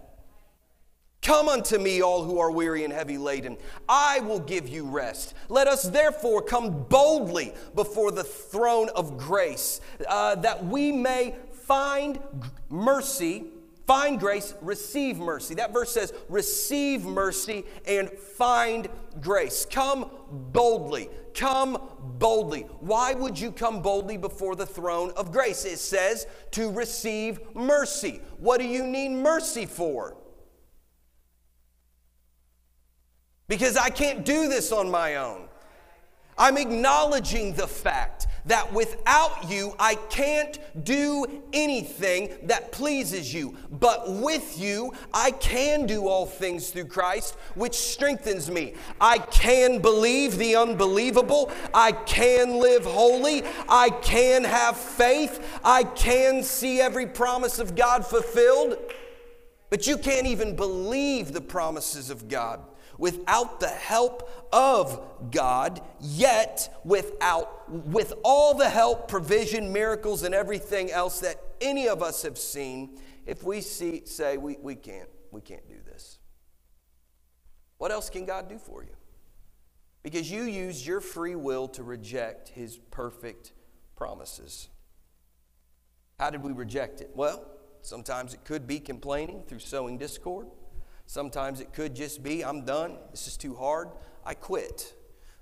Come 1.23 1.51
unto 1.51 1.79
me, 1.79 2.01
all 2.01 2.25
who 2.25 2.39
are 2.39 2.51
weary 2.51 2.83
and 2.83 2.93
heavy 2.93 3.19
laden. 3.19 3.59
I 3.89 4.21
will 4.21 4.41
give 4.41 4.69
you 4.69 4.87
rest. 4.87 5.35
Let 5.51 5.69
us 5.69 5.83
therefore 5.83 6.41
come 6.41 6.85
boldly 6.85 7.53
before 7.75 8.11
the 8.11 8.25
throne 8.25 8.89
of 8.95 9.19
grace, 9.19 9.83
uh, 10.09 10.37
that 10.37 10.65
we 10.65 10.93
may 10.93 11.35
find 11.67 12.19
mercy, 12.71 13.45
find 13.87 14.19
grace, 14.19 14.55
receive 14.63 15.19
mercy. 15.19 15.55
That 15.55 15.75
verse 15.75 15.93
says, 15.93 16.15
receive 16.31 17.05
mercy 17.05 17.65
and 17.87 18.11
find 18.11 18.89
grace. 19.21 19.67
Come 19.67 20.11
boldly. 20.31 21.11
Come 21.35 21.79
boldly. 22.19 22.63
Why 22.81 23.13
would 23.13 23.39
you 23.39 23.53
come 23.53 23.83
boldly 23.83 24.17
before 24.17 24.57
the 24.57 24.67
throne 24.67 25.13
of 25.17 25.33
grace? 25.33 25.67
It 25.67 25.79
says 25.79 26.27
to 26.53 26.73
receive 26.73 27.41
mercy. 27.55 28.23
What 28.39 28.59
do 28.59 28.67
you 28.67 28.87
need 28.87 29.11
mercy 29.11 29.67
for? 29.67 30.17
Because 33.51 33.77
I 33.77 33.91
can't 33.91 34.25
do 34.25 34.49
this 34.49 34.71
on 34.71 34.89
my 34.89 35.17
own. 35.17 35.49
I'm 36.39 36.57
acknowledging 36.57 37.53
the 37.53 37.67
fact 37.67 38.29
that 38.47 38.73
without 38.73 39.51
you, 39.51 39.75
I 39.77 39.97
can't 39.97 40.57
do 40.85 41.43
anything 41.53 42.31
that 42.45 42.71
pleases 42.71 43.35
you. 43.35 43.57
But 43.73 44.09
with 44.09 44.57
you, 44.57 44.95
I 45.13 45.33
can 45.33 45.85
do 45.85 46.07
all 46.07 46.27
things 46.27 46.71
through 46.71 46.87
Christ, 46.87 47.35
which 47.57 47.75
strengthens 47.75 48.49
me. 48.49 48.75
I 49.01 49.19
can 49.19 49.81
believe 49.81 50.39
the 50.39 50.55
unbelievable. 50.55 51.51
I 51.75 51.91
can 51.91 52.61
live 52.61 52.85
holy. 52.85 53.43
I 53.69 53.91
can 53.91 54.45
have 54.45 54.77
faith. 54.77 55.59
I 55.65 55.83
can 55.83 56.45
see 56.45 56.81
every 56.81 57.09
promise 57.09 57.59
of 57.59 57.75
God 57.75 58.07
fulfilled. 58.07 58.79
But 59.71 59.89
you 59.89 59.99
can't 59.99 60.29
even 60.29 60.55
believe 60.55 61.33
the 61.33 61.41
promises 61.41 62.11
of 62.11 62.29
God 62.29 62.61
without 63.01 63.61
the 63.61 63.69
help 63.69 64.31
of 64.53 65.01
God, 65.31 65.81
yet 66.01 66.81
without 66.85 67.69
with 67.71 68.13
all 68.23 68.55
the 68.55 68.69
help, 68.69 69.09
provision, 69.09 69.73
miracles, 69.73 70.23
and 70.23 70.35
everything 70.35 70.93
else 70.93 71.21
that 71.21 71.41
any 71.63 71.89
of 71.89 72.03
us 72.03 72.23
have 72.23 72.37
seen, 72.37 72.99
if 73.27 73.43
we 73.43 73.63
see 73.63 74.03
say 74.05 74.37
we, 74.37 74.59
we 74.61 74.75
can't, 74.75 75.09
we 75.31 75.41
can't 75.41 75.67
do 75.67 75.77
this. 75.87 76.19
What 77.79 77.91
else 77.91 78.11
can 78.11 78.27
God 78.27 78.51
do 78.51 78.59
for 78.59 78.85
you? 78.85 78.95
Because 80.03 80.31
you 80.31 80.43
used 80.43 80.87
your 80.87 81.01
free 81.01 81.35
will 81.35 81.69
to 81.69 81.83
reject 81.83 82.51
his 82.51 82.77
perfect 82.91 83.53
promises. 83.97 84.69
How 86.19 86.29
did 86.29 86.43
we 86.43 86.53
reject 86.53 87.01
it? 87.01 87.11
Well, 87.15 87.47
sometimes 87.81 88.35
it 88.35 88.45
could 88.45 88.67
be 88.67 88.79
complaining 88.79 89.43
through 89.47 89.61
sowing 89.61 89.97
discord. 89.97 90.49
Sometimes 91.11 91.61
it 91.61 91.73
could 91.73 91.97
just 91.97 92.23
be, 92.23 92.45
I'm 92.45 92.65
done. 92.65 92.97
This 93.11 93.27
is 93.27 93.37
too 93.37 93.57
hard. 93.57 93.89
I 94.25 94.35
quit. 94.35 94.95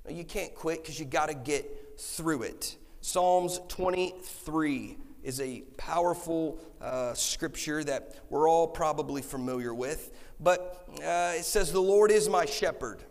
You 0.08 0.24
can't 0.24 0.54
quit 0.54 0.82
because 0.82 0.98
you 0.98 1.04
got 1.04 1.28
to 1.28 1.34
get 1.34 2.00
through 2.00 2.44
it. 2.44 2.78
Psalms 3.02 3.60
23 3.68 4.96
is 5.22 5.42
a 5.42 5.60
powerful 5.76 6.58
uh, 6.80 7.12
scripture 7.12 7.84
that 7.84 8.14
we're 8.30 8.48
all 8.48 8.66
probably 8.66 9.20
familiar 9.20 9.74
with. 9.74 10.16
But 10.40 10.86
uh, 11.04 11.34
it 11.36 11.44
says, 11.44 11.70
The 11.70 11.82
Lord 11.82 12.10
is 12.10 12.30
my 12.30 12.46
shepherd, 12.46 13.02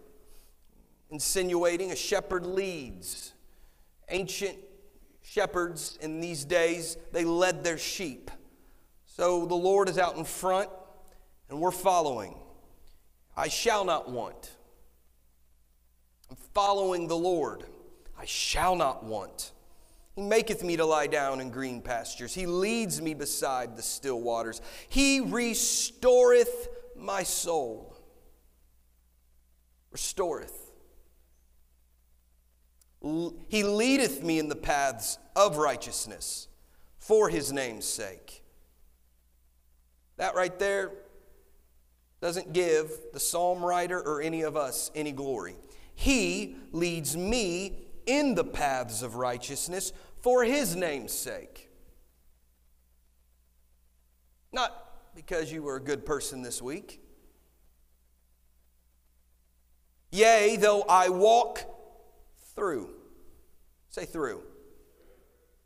insinuating 1.12 1.92
a 1.92 1.96
shepherd 1.96 2.48
leads. 2.48 3.36
Ancient 4.10 4.58
shepherds 5.22 6.00
in 6.02 6.22
these 6.22 6.44
days, 6.44 6.98
they 7.12 7.24
led 7.24 7.64
their 7.64 7.78
sheep. 7.78 8.32
So 9.06 9.46
the 9.46 9.54
Lord 9.54 9.90
is 9.90 10.00
out 10.00 10.18
in 10.18 10.24
front, 10.24 10.72
and 11.52 11.62
we're 11.62 11.70
following. 11.70 12.34
I 13.38 13.48
shall 13.48 13.86
not 13.86 14.10
want. 14.10 14.58
I'm 16.30 16.38
following 16.56 17.08
the 17.08 17.16
Lord. 17.16 17.64
I 18.20 18.26
shall 18.26 18.76
not 18.76 19.04
want. 19.04 19.52
He 20.16 20.24
maketh 20.24 20.64
me 20.64 20.76
to 20.78 20.86
lie 20.86 21.06
down 21.06 21.40
in 21.40 21.52
green 21.52 21.80
pastures. 21.80 22.34
He 22.34 22.48
leads 22.48 23.00
me 23.00 23.14
beside 23.14 23.78
the 23.78 23.84
still 23.84 24.20
waters. 24.20 24.60
He 24.90 25.22
restoreth 25.22 26.68
my 26.96 27.22
soul. 27.22 27.96
Restoreth. 29.92 30.72
He 33.48 33.64
leadeth 33.64 34.24
me 34.24 34.40
in 34.40 34.50
the 34.50 34.56
paths 34.56 35.20
of 35.36 35.58
righteousness 35.58 36.48
for 36.98 37.30
his 37.30 37.54
name's 37.54 37.86
sake. 37.86 38.44
That 40.18 40.34
right 40.34 40.58
there 40.58 40.92
doesn't 42.22 42.54
give 42.54 42.92
the 43.14 43.20
psalm 43.20 43.64
writer 43.64 44.02
or 44.02 44.22
any 44.22 44.42
of 44.42 44.58
us 44.58 44.92
any 44.96 45.12
glory. 45.12 45.56
He 45.94 46.56
leads 46.72 47.16
me 47.16 47.88
in 48.06 48.36
the 48.36 48.44
paths 48.44 49.02
of 49.02 49.16
righteousness 49.16 49.94
for 50.22 50.44
his 50.44 50.76
name's 50.76 51.12
sake. 51.12 51.70
Not 54.52 55.16
because 55.16 55.52
you 55.52 55.64
were 55.64 55.76
a 55.76 55.82
good 55.82 56.06
person 56.06 56.42
this 56.42 56.62
week. 56.62 57.02
Yea, 60.12 60.58
though 60.58 60.82
I 60.84 61.10
walk 61.10 61.64
through. 62.56 62.90
Say 63.90 64.06
through. 64.06 64.42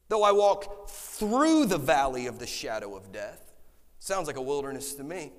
Though 0.09 0.23
I 0.23 0.31
walk 0.31 0.89
through 0.89 1.65
the 1.65 1.77
valley 1.77 2.27
of 2.27 2.39
the 2.39 2.47
shadow 2.47 2.95
of 2.95 3.11
death. 3.11 3.53
Sounds 3.99 4.27
like 4.27 4.35
a 4.35 4.41
wilderness 4.41 4.93
to 4.95 5.03
me. 5.03 5.31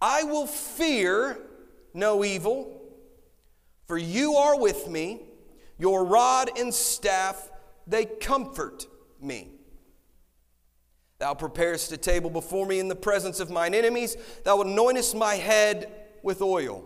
I 0.00 0.24
will 0.24 0.46
fear 0.46 1.38
no 1.94 2.24
evil, 2.24 2.80
for 3.86 3.96
you 3.96 4.34
are 4.34 4.58
with 4.58 4.88
me. 4.88 5.22
Your 5.78 6.04
rod 6.04 6.50
and 6.58 6.72
staff, 6.72 7.50
they 7.86 8.04
comfort 8.04 8.86
me. 9.20 9.50
Thou 11.18 11.34
preparest 11.34 11.92
a 11.92 11.96
table 11.96 12.28
before 12.28 12.66
me 12.66 12.78
in 12.78 12.88
the 12.88 12.94
presence 12.94 13.40
of 13.40 13.50
mine 13.50 13.74
enemies. 13.74 14.16
Thou 14.44 14.58
anointest 14.58 15.16
my 15.16 15.34
head 15.34 15.90
with 16.22 16.42
oil. 16.42 16.84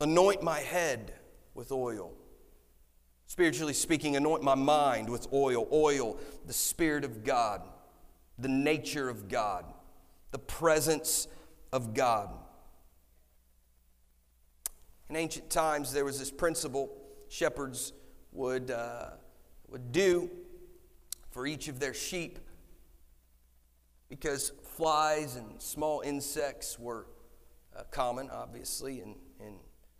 Anoint 0.00 0.42
my 0.42 0.60
head 0.60 1.14
with 1.54 1.72
oil. 1.72 2.12
Spiritually 3.26 3.72
speaking, 3.72 4.16
anoint 4.16 4.42
my 4.42 4.54
mind 4.54 5.08
with 5.08 5.26
oil. 5.32 5.66
Oil, 5.72 6.18
the 6.46 6.52
Spirit 6.52 7.04
of 7.04 7.24
God, 7.24 7.62
the 8.38 8.48
nature 8.48 9.08
of 9.08 9.28
God, 9.28 9.64
the 10.30 10.38
presence 10.38 11.26
of 11.72 11.94
God. 11.94 12.30
In 15.08 15.16
ancient 15.16 15.50
times, 15.50 15.92
there 15.92 16.04
was 16.04 16.18
this 16.18 16.30
principle 16.30 16.90
shepherds 17.28 17.92
would, 18.32 18.70
uh, 18.70 19.10
would 19.68 19.92
do 19.92 20.30
for 21.30 21.46
each 21.46 21.68
of 21.68 21.80
their 21.80 21.94
sheep 21.94 22.38
because 24.08 24.52
flies 24.62 25.36
and 25.36 25.60
small 25.60 26.00
insects 26.00 26.78
were 26.78 27.06
uh, 27.76 27.82
common, 27.90 28.30
obviously, 28.30 29.00
in, 29.00 29.14
in 29.40 29.54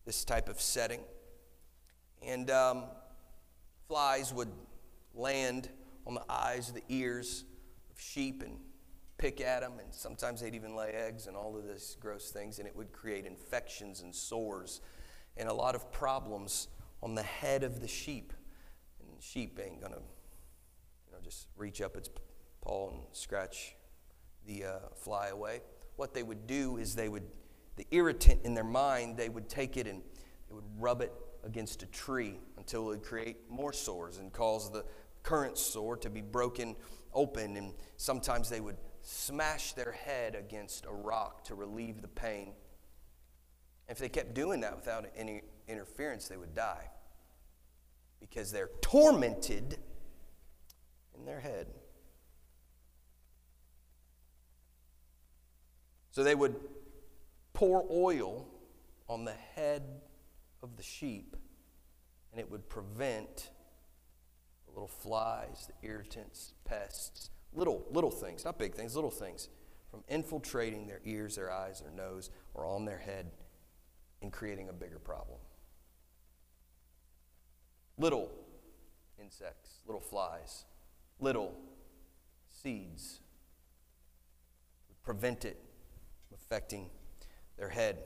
this 0.05 0.25
type 0.25 0.49
of 0.49 0.61
setting. 0.61 1.01
And 2.23 2.51
um, 2.51 2.85
flies 3.87 4.33
would 4.33 4.51
land 5.15 5.69
on 6.07 6.15
the 6.15 6.25
eyes, 6.29 6.73
the 6.73 6.83
ears 6.89 7.45
of 7.91 8.01
sheep 8.01 8.43
and 8.43 8.59
pick 9.19 9.41
at 9.41 9.61
them, 9.61 9.75
and 9.79 9.93
sometimes 9.93 10.41
they'd 10.41 10.55
even 10.55 10.75
lay 10.75 10.91
eggs 10.91 11.27
and 11.27 11.37
all 11.37 11.57
of 11.57 11.69
these 11.69 11.97
gross 12.01 12.31
things, 12.31 12.59
and 12.59 12.67
it 12.67 12.75
would 12.75 12.93
create 12.93 13.27
infections 13.27 14.01
and 14.01 14.15
sores 14.15 14.81
and 15.37 15.49
a 15.49 15.53
lot 15.53 15.75
of 15.75 15.93
problems 15.93 16.69
on 17.03 17.15
the 17.15 17.23
head 17.23 17.63
of 17.63 17.81
the 17.81 17.89
sheep. 17.89 18.33
And 19.01 19.17
the 19.17 19.23
sheep 19.23 19.59
ain't 19.63 19.81
gonna, 19.81 19.97
you 19.97 21.13
know, 21.13 21.19
just 21.23 21.49
reach 21.57 21.81
up 21.81 21.97
its 21.97 22.09
paw 22.61 22.91
and 22.91 23.01
scratch 23.13 23.75
the 24.47 24.65
uh, 24.65 24.79
fly 24.95 25.29
away. 25.29 25.61
What 25.97 26.15
they 26.15 26.23
would 26.23 26.47
do 26.47 26.77
is 26.77 26.95
they 26.95 27.09
would, 27.09 27.25
the 27.77 27.87
irritant 27.91 28.41
in 28.45 28.55
their 28.55 28.65
mind, 28.65 29.17
they 29.17 29.29
would 29.29 29.49
take 29.49 29.77
it 29.77 29.87
and 29.87 30.03
they 30.49 30.55
would 30.55 30.65
rub 30.79 31.03
it 31.03 31.13
against 31.45 31.83
a 31.83 31.87
tree 31.87 32.39
until 32.57 32.83
it 32.83 32.87
would 32.87 33.03
create 33.03 33.37
more 33.49 33.73
sores 33.73 34.19
and 34.19 34.33
cause 34.33 34.71
the 34.71 34.85
current 35.23 35.59
sore 35.59 35.97
to 35.97 36.11
be 36.11 36.21
broken 36.21 36.75
open. 37.15 37.57
And 37.57 37.75
sometimes 37.97 38.49
they 38.49 38.61
would 38.61 38.77
smash 39.09 39.73
their 39.73 39.93
head 39.93 40.35
against 40.35 40.85
a 40.85 40.93
rock 40.93 41.43
to 41.43 41.55
relieve 41.55 42.03
the 42.03 42.09
pain. 42.09 42.53
If 43.89 43.97
they 43.97 44.11
kept 44.11 44.35
doing 44.35 44.61
that 44.61 44.77
without 44.77 45.07
any 45.17 45.41
interference, 45.67 46.29
they 46.29 46.37
would 46.37 46.55
die 46.55 46.91
because 48.21 48.53
they're 48.53 48.69
tormented 48.83 49.79
in 51.17 51.25
their 51.25 51.41
head. 51.41 51.69
So 56.11 56.23
they 56.23 56.35
would 56.35 56.57
pour 57.55 57.87
oil 57.91 58.47
on 59.09 59.25
the 59.25 59.33
head 59.55 59.85
of 60.63 60.77
the 60.77 60.83
sheep, 60.83 61.35
and 62.31 62.39
it 62.39 62.51
would 62.51 62.69
prevent 62.69 63.53
the 64.67 64.73
little 64.73 64.87
flies, 64.87 65.67
the 65.67 65.89
irritants, 65.89 66.53
pests, 66.67 67.31
little, 67.53 67.85
little 67.91 68.11
things, 68.11 68.45
not 68.45 68.59
big 68.59 68.75
things, 68.75 68.95
little 68.95 69.11
things, 69.11 69.49
from 69.91 70.03
infiltrating 70.09 70.87
their 70.87 71.01
ears, 71.05 71.37
their 71.37 71.51
eyes, 71.51 71.81
their 71.81 71.91
nose, 71.91 72.31
or 72.55 72.67
on 72.67 72.85
their 72.85 72.99
head 72.99 73.31
and 74.23 74.33
creating 74.33 74.69
a 74.69 74.73
bigger 74.73 74.99
problem. 74.99 75.39
Little 77.97 78.31
insects, 79.21 79.81
little 79.87 80.01
flies, 80.01 80.65
little 81.19 81.55
seeds 82.49 83.21
prevent 85.03 85.45
it 85.45 85.59
from 86.29 86.35
affecting 86.35 86.91
their 87.57 87.71
head. 87.71 87.99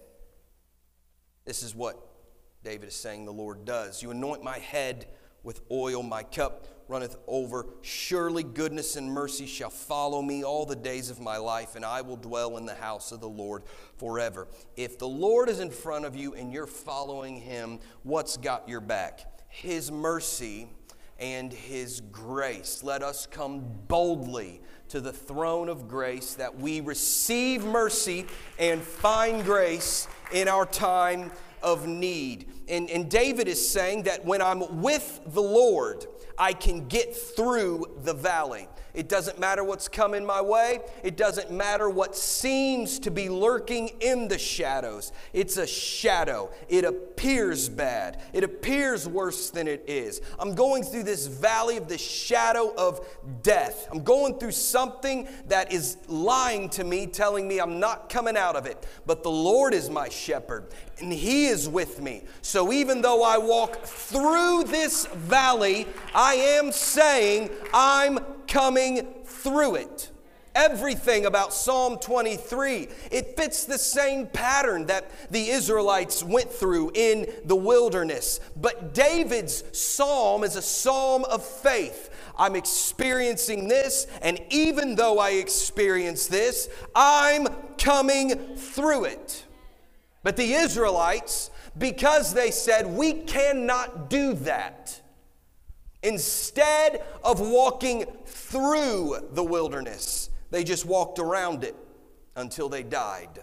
This 1.44 1.62
is 1.62 1.74
what 1.74 1.98
David 2.62 2.88
is 2.88 2.94
saying 2.94 3.24
the 3.24 3.32
Lord 3.32 3.64
does. 3.64 4.02
You 4.02 4.12
anoint 4.12 4.44
my 4.44 4.58
head 4.58 5.06
with 5.42 5.60
oil, 5.70 6.02
my 6.02 6.22
cup 6.22 6.81
runneth 6.92 7.16
over. 7.26 7.66
Surely 7.80 8.42
goodness 8.42 8.96
and 8.96 9.10
mercy 9.10 9.46
shall 9.46 9.70
follow 9.70 10.20
me 10.20 10.44
all 10.44 10.66
the 10.66 10.76
days 10.76 11.08
of 11.08 11.18
my 11.18 11.38
life, 11.38 11.74
and 11.74 11.86
I 11.86 12.02
will 12.02 12.18
dwell 12.18 12.58
in 12.58 12.66
the 12.66 12.74
house 12.74 13.12
of 13.12 13.20
the 13.20 13.28
Lord 13.28 13.62
forever. 13.96 14.46
If 14.76 14.98
the 14.98 15.08
Lord 15.08 15.48
is 15.48 15.58
in 15.58 15.70
front 15.70 16.04
of 16.04 16.14
you 16.14 16.34
and 16.34 16.52
you're 16.52 16.66
following 16.66 17.40
him, 17.40 17.80
what's 18.02 18.36
got 18.36 18.68
your 18.68 18.82
back? 18.82 19.42
His 19.48 19.90
mercy 19.90 20.68
and 21.18 21.50
his 21.50 22.02
grace. 22.12 22.82
Let 22.82 23.02
us 23.02 23.26
come 23.26 23.64
boldly 23.88 24.60
to 24.88 25.00
the 25.00 25.12
throne 25.12 25.70
of 25.70 25.88
grace 25.88 26.34
that 26.34 26.58
we 26.58 26.82
receive 26.82 27.64
mercy 27.64 28.26
and 28.58 28.82
find 28.82 29.44
grace 29.44 30.08
in 30.32 30.46
our 30.46 30.66
time 30.66 31.30
of 31.62 31.86
need. 31.86 32.46
And, 32.68 32.90
and 32.90 33.10
David 33.10 33.48
is 33.48 33.66
saying 33.66 34.04
that 34.04 34.24
when 34.24 34.40
I'm 34.42 34.82
with 34.82 35.20
the 35.26 35.42
Lord, 35.42 36.06
I 36.38 36.52
can 36.52 36.88
get 36.88 37.14
through 37.16 37.86
the 38.02 38.14
valley. 38.14 38.68
It 38.94 39.08
doesn't 39.08 39.38
matter 39.38 39.64
what's 39.64 39.88
coming 39.88 40.24
my 40.24 40.40
way. 40.42 40.80
It 41.02 41.16
doesn't 41.16 41.50
matter 41.50 41.88
what 41.88 42.14
seems 42.14 42.98
to 43.00 43.10
be 43.10 43.28
lurking 43.28 43.88
in 44.00 44.28
the 44.28 44.38
shadows. 44.38 45.12
It's 45.32 45.56
a 45.56 45.66
shadow. 45.66 46.50
It 46.68 46.84
appears 46.84 47.68
bad. 47.70 48.20
It 48.34 48.44
appears 48.44 49.08
worse 49.08 49.48
than 49.50 49.66
it 49.66 49.84
is. 49.86 50.20
I'm 50.38 50.54
going 50.54 50.82
through 50.82 51.04
this 51.04 51.26
valley 51.26 51.78
of 51.78 51.88
the 51.88 51.96
shadow 51.96 52.74
of 52.76 53.06
death. 53.42 53.88
I'm 53.90 54.04
going 54.04 54.38
through 54.38 54.52
something 54.52 55.26
that 55.46 55.72
is 55.72 55.96
lying 56.06 56.68
to 56.70 56.84
me, 56.84 57.06
telling 57.06 57.48
me 57.48 57.60
I'm 57.60 57.80
not 57.80 58.10
coming 58.10 58.36
out 58.36 58.56
of 58.56 58.66
it. 58.66 58.86
But 59.06 59.22
the 59.22 59.30
Lord 59.30 59.72
is 59.72 59.88
my 59.88 60.10
shepherd, 60.10 60.66
and 60.98 61.10
He 61.10 61.46
is 61.46 61.68
with 61.68 62.00
me. 62.00 62.24
So 62.42 62.72
even 62.72 63.00
though 63.00 63.22
I 63.22 63.38
walk 63.38 63.84
through 63.84 64.64
this 64.64 65.06
valley, 65.06 65.86
I 66.14 66.34
am 66.34 66.72
saying 66.72 67.50
I'm 67.72 68.18
coming 68.52 69.06
through 69.24 69.76
it. 69.76 70.10
Everything 70.54 71.24
about 71.24 71.54
Psalm 71.54 71.96
23, 71.96 72.88
it 73.10 73.34
fits 73.34 73.64
the 73.64 73.78
same 73.78 74.26
pattern 74.26 74.84
that 74.86 75.10
the 75.30 75.48
Israelites 75.48 76.22
went 76.22 76.52
through 76.52 76.90
in 76.94 77.32
the 77.46 77.56
wilderness. 77.56 78.40
But 78.54 78.92
David's 78.92 79.64
psalm 79.72 80.44
is 80.44 80.56
a 80.56 80.60
psalm 80.60 81.24
of 81.24 81.42
faith. 81.42 82.10
I'm 82.36 82.54
experiencing 82.54 83.68
this, 83.68 84.06
and 84.20 84.38
even 84.50 84.96
though 84.96 85.18
I 85.18 85.30
experience 85.30 86.26
this, 86.26 86.68
I'm 86.94 87.48
coming 87.78 88.56
through 88.56 89.06
it. 89.06 89.46
But 90.22 90.36
the 90.36 90.52
Israelites, 90.52 91.50
because 91.78 92.34
they 92.34 92.50
said, 92.50 92.86
We 92.86 93.14
cannot 93.14 94.10
do 94.10 94.34
that, 94.34 95.00
Instead 96.02 97.02
of 97.22 97.40
walking 97.40 98.04
through 98.26 99.16
the 99.32 99.44
wilderness, 99.44 100.30
they 100.50 100.64
just 100.64 100.84
walked 100.84 101.18
around 101.18 101.64
it 101.64 101.76
until 102.36 102.68
they 102.68 102.82
died. 102.82 103.42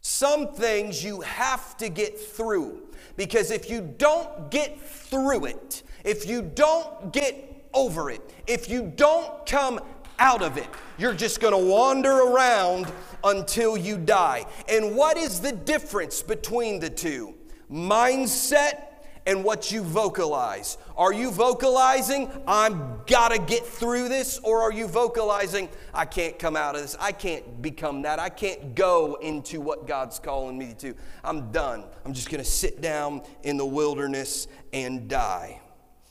Some 0.00 0.52
things 0.52 1.02
you 1.02 1.20
have 1.22 1.76
to 1.78 1.88
get 1.88 2.18
through 2.18 2.82
because 3.16 3.50
if 3.50 3.68
you 3.68 3.80
don't 3.98 4.50
get 4.50 4.80
through 4.80 5.46
it, 5.46 5.82
if 6.04 6.26
you 6.26 6.42
don't 6.42 7.12
get 7.12 7.68
over 7.74 8.10
it, 8.10 8.22
if 8.46 8.70
you 8.70 8.92
don't 8.96 9.44
come 9.46 9.80
out 10.18 10.42
of 10.42 10.56
it, 10.56 10.68
you're 10.98 11.12
just 11.12 11.40
going 11.40 11.52
to 11.52 11.70
wander 11.70 12.10
around 12.10 12.90
until 13.24 13.76
you 13.76 13.98
die. 13.98 14.46
And 14.68 14.96
what 14.96 15.16
is 15.16 15.40
the 15.40 15.52
difference 15.52 16.22
between 16.22 16.80
the 16.80 16.88
two? 16.88 17.34
Mindset 17.70 18.85
and 19.26 19.42
what 19.42 19.70
you 19.70 19.82
vocalize. 19.82 20.78
Are 20.96 21.12
you 21.12 21.30
vocalizing, 21.30 22.30
I'm 22.46 23.00
gotta 23.06 23.38
get 23.38 23.66
through 23.66 24.08
this? 24.08 24.38
Or 24.42 24.62
are 24.62 24.72
you 24.72 24.86
vocalizing, 24.86 25.68
I 25.92 26.04
can't 26.06 26.38
come 26.38 26.56
out 26.56 26.76
of 26.76 26.82
this. 26.82 26.96
I 27.00 27.12
can't 27.12 27.60
become 27.60 28.02
that. 28.02 28.18
I 28.18 28.28
can't 28.28 28.74
go 28.74 29.16
into 29.16 29.60
what 29.60 29.86
God's 29.86 30.18
calling 30.18 30.56
me 30.56 30.74
to. 30.78 30.94
I'm 31.24 31.50
done. 31.50 31.84
I'm 32.04 32.12
just 32.12 32.30
gonna 32.30 32.44
sit 32.44 32.80
down 32.80 33.22
in 33.42 33.56
the 33.56 33.66
wilderness 33.66 34.46
and 34.72 35.08
die. 35.08 35.60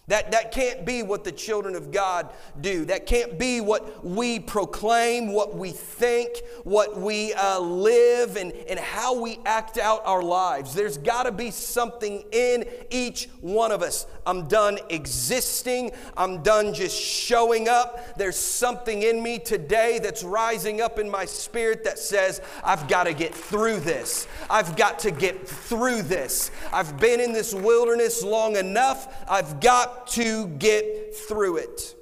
That, 0.08 0.32
that 0.34 0.52
can't 0.52 0.86
be 0.86 1.02
what 1.02 1.24
the 1.24 1.32
children 1.32 1.76
of 1.76 1.92
God 1.92 2.30
do. 2.62 2.86
That 2.86 3.08
can't 3.08 3.40
be 3.40 3.60
what 3.60 4.06
we 4.06 4.40
proclaim, 4.40 5.34
what 5.34 5.56
we 5.56 5.72
think, 5.72 6.44
what 6.64 7.00
we 7.00 7.34
uh, 7.34 7.60
live, 7.60 8.38
and, 8.38 8.52
and 8.52 8.80
how 8.80 9.20
we 9.20 9.40
act 9.46 9.80
out 9.80 10.04
our 10.06 10.22
lives. 10.22 10.76
There's 10.76 11.00
got 11.00 11.24
to 11.24 11.32
be 11.32 11.50
something 11.50 12.24
in 12.32 12.66
each 12.92 13.30
one 13.42 13.72
of 13.72 13.82
us. 13.82 14.06
I'm 14.26 14.48
done 14.48 14.80
existing, 14.90 15.92
I'm 16.18 16.42
done 16.42 16.74
just 16.74 17.00
showing 17.00 17.70
up. 17.70 18.18
There's 18.18 18.38
something 18.38 19.04
in 19.04 19.22
me 19.22 19.40
today 19.40 20.00
that's 20.00 20.24
rising 20.24 20.82
up 20.82 20.98
in 21.00 21.10
my 21.10 21.26
spirit 21.26 21.84
that 21.84 22.00
says, 22.00 22.42
I've 22.64 22.88
got 22.88 23.04
to 23.04 23.14
get 23.14 23.34
through 23.34 23.82
this. 23.82 24.28
I've 24.50 24.76
got 24.76 25.00
to 25.00 25.12
get 25.12 25.48
through 25.48 26.04
this. 26.04 26.52
I've 26.74 27.00
been 27.00 27.20
in 27.20 27.34
this 27.34 27.54
wilderness 27.54 28.24
long 28.24 28.56
enough. 28.56 29.24
I've 29.30 29.60
got 29.60 30.08
to 30.08 30.48
get 30.48 31.16
through 31.16 31.58
it. 31.58 31.96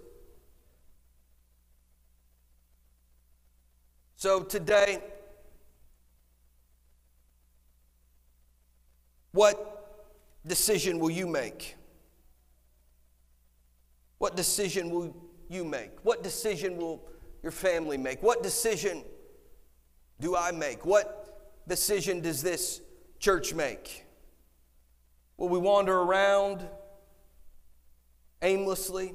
So 4.15 4.41
today, 4.41 5.01
what 9.33 10.07
decision 10.47 10.99
will 10.99 11.09
you 11.09 11.27
make? 11.27 11.75
What 14.23 14.37
decision 14.37 14.89
will 14.89 15.13
you 15.49 15.65
make? 15.65 15.91
What 16.03 16.23
decision 16.23 16.77
will 16.77 17.03
your 17.41 17.51
family 17.51 17.97
make? 17.97 18.23
What 18.23 18.41
decision 18.41 19.03
do 20.21 20.33
I 20.33 20.51
make? 20.51 20.85
What 20.85 21.65
decision 21.67 22.21
does 22.21 22.41
this 22.41 22.79
church 23.19 23.53
make? 23.53 24.05
Will 25.35 25.49
we 25.49 25.59
wander 25.59 25.93
around 25.93 26.65
aimlessly 28.41 29.13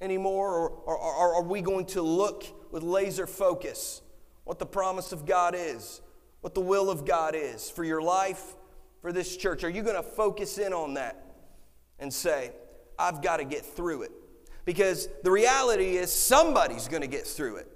anymore? 0.00 0.54
Or, 0.54 0.70
or, 0.70 0.96
or 0.96 1.34
are 1.34 1.42
we 1.42 1.60
going 1.60 1.84
to 1.88 2.00
look 2.00 2.72
with 2.72 2.82
laser 2.82 3.26
focus 3.26 4.00
what 4.44 4.58
the 4.58 4.64
promise 4.64 5.12
of 5.12 5.26
God 5.26 5.54
is, 5.54 6.00
what 6.40 6.54
the 6.54 6.62
will 6.62 6.88
of 6.88 7.04
God 7.04 7.34
is 7.34 7.68
for 7.68 7.84
your 7.84 8.00
life, 8.00 8.56
for 9.02 9.12
this 9.12 9.36
church? 9.36 9.62
Are 9.62 9.68
you 9.68 9.82
going 9.82 9.96
to 9.96 10.02
focus 10.02 10.56
in 10.56 10.72
on 10.72 10.94
that 10.94 11.22
and 11.98 12.10
say, 12.10 12.52
I've 12.98 13.20
got 13.20 13.36
to 13.36 13.44
get 13.44 13.66
through 13.66 14.04
it? 14.04 14.12
Because 14.68 15.08
the 15.22 15.30
reality 15.30 15.96
is 15.96 16.12
somebody's 16.12 16.88
going 16.88 17.00
to 17.00 17.08
get 17.08 17.26
through 17.26 17.56
it. 17.56 17.72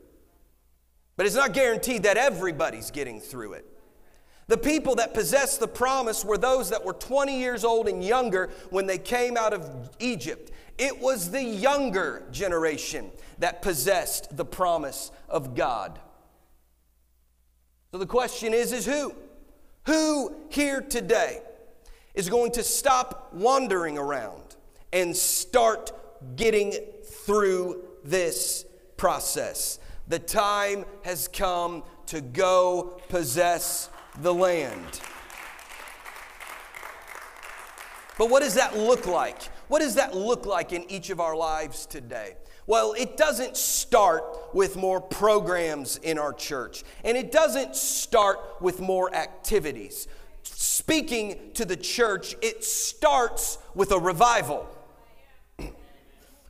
But 1.16 1.24
it's 1.24 1.34
not 1.34 1.54
guaranteed 1.54 2.02
that 2.02 2.18
everybody's 2.18 2.90
getting 2.90 3.18
through 3.18 3.54
it. 3.54 3.64
The 4.48 4.58
people 4.58 4.96
that 4.96 5.14
possessed 5.14 5.58
the 5.58 5.66
promise 5.66 6.22
were 6.22 6.36
those 6.36 6.68
that 6.68 6.84
were 6.84 6.92
20 6.92 7.40
years 7.40 7.64
old 7.64 7.88
and 7.88 8.04
younger 8.04 8.50
when 8.68 8.86
they 8.86 8.98
came 8.98 9.38
out 9.38 9.54
of 9.54 9.88
Egypt. 10.00 10.50
It 10.76 11.00
was 11.00 11.30
the 11.30 11.42
younger 11.42 12.24
generation 12.30 13.10
that 13.38 13.62
possessed 13.62 14.36
the 14.36 14.44
promise 14.44 15.12
of 15.30 15.54
God. 15.54 15.98
So 17.90 17.96
the 17.96 18.04
question 18.04 18.52
is 18.52 18.70
is 18.70 18.84
who? 18.84 19.14
Who 19.86 20.36
here 20.50 20.82
today 20.82 21.40
is 22.12 22.28
going 22.28 22.52
to 22.52 22.62
stop 22.62 23.30
wandering 23.32 23.96
around 23.96 24.56
and 24.92 25.16
start 25.16 25.92
getting 26.36 26.72
through 27.04 27.84
this 28.04 28.64
process? 28.96 29.78
The 30.08 30.18
time 30.18 30.84
has 31.04 31.28
come 31.28 31.84
to 32.06 32.20
go 32.20 33.00
possess 33.08 33.88
the 34.20 34.34
land. 34.34 35.00
But 38.18 38.28
what 38.28 38.42
does 38.42 38.54
that 38.54 38.76
look 38.76 39.06
like? 39.06 39.42
What 39.68 39.80
does 39.80 39.94
that 39.94 40.14
look 40.14 40.44
like 40.44 40.72
in 40.72 40.90
each 40.90 41.10
of 41.10 41.18
our 41.18 41.34
lives 41.34 41.86
today? 41.86 42.36
Well, 42.66 42.92
it 42.92 43.16
doesn't 43.16 43.56
start 43.56 44.54
with 44.54 44.76
more 44.76 45.00
programs 45.00 45.96
in 45.96 46.18
our 46.18 46.32
church, 46.32 46.84
and 47.04 47.16
it 47.16 47.32
doesn't 47.32 47.74
start 47.74 48.38
with 48.60 48.80
more 48.80 49.14
activities. 49.14 50.06
Speaking 50.42 51.50
to 51.54 51.64
the 51.64 51.76
church, 51.76 52.36
it 52.40 52.64
starts 52.64 53.58
with 53.74 53.90
a 53.92 53.98
revival. 53.98 54.68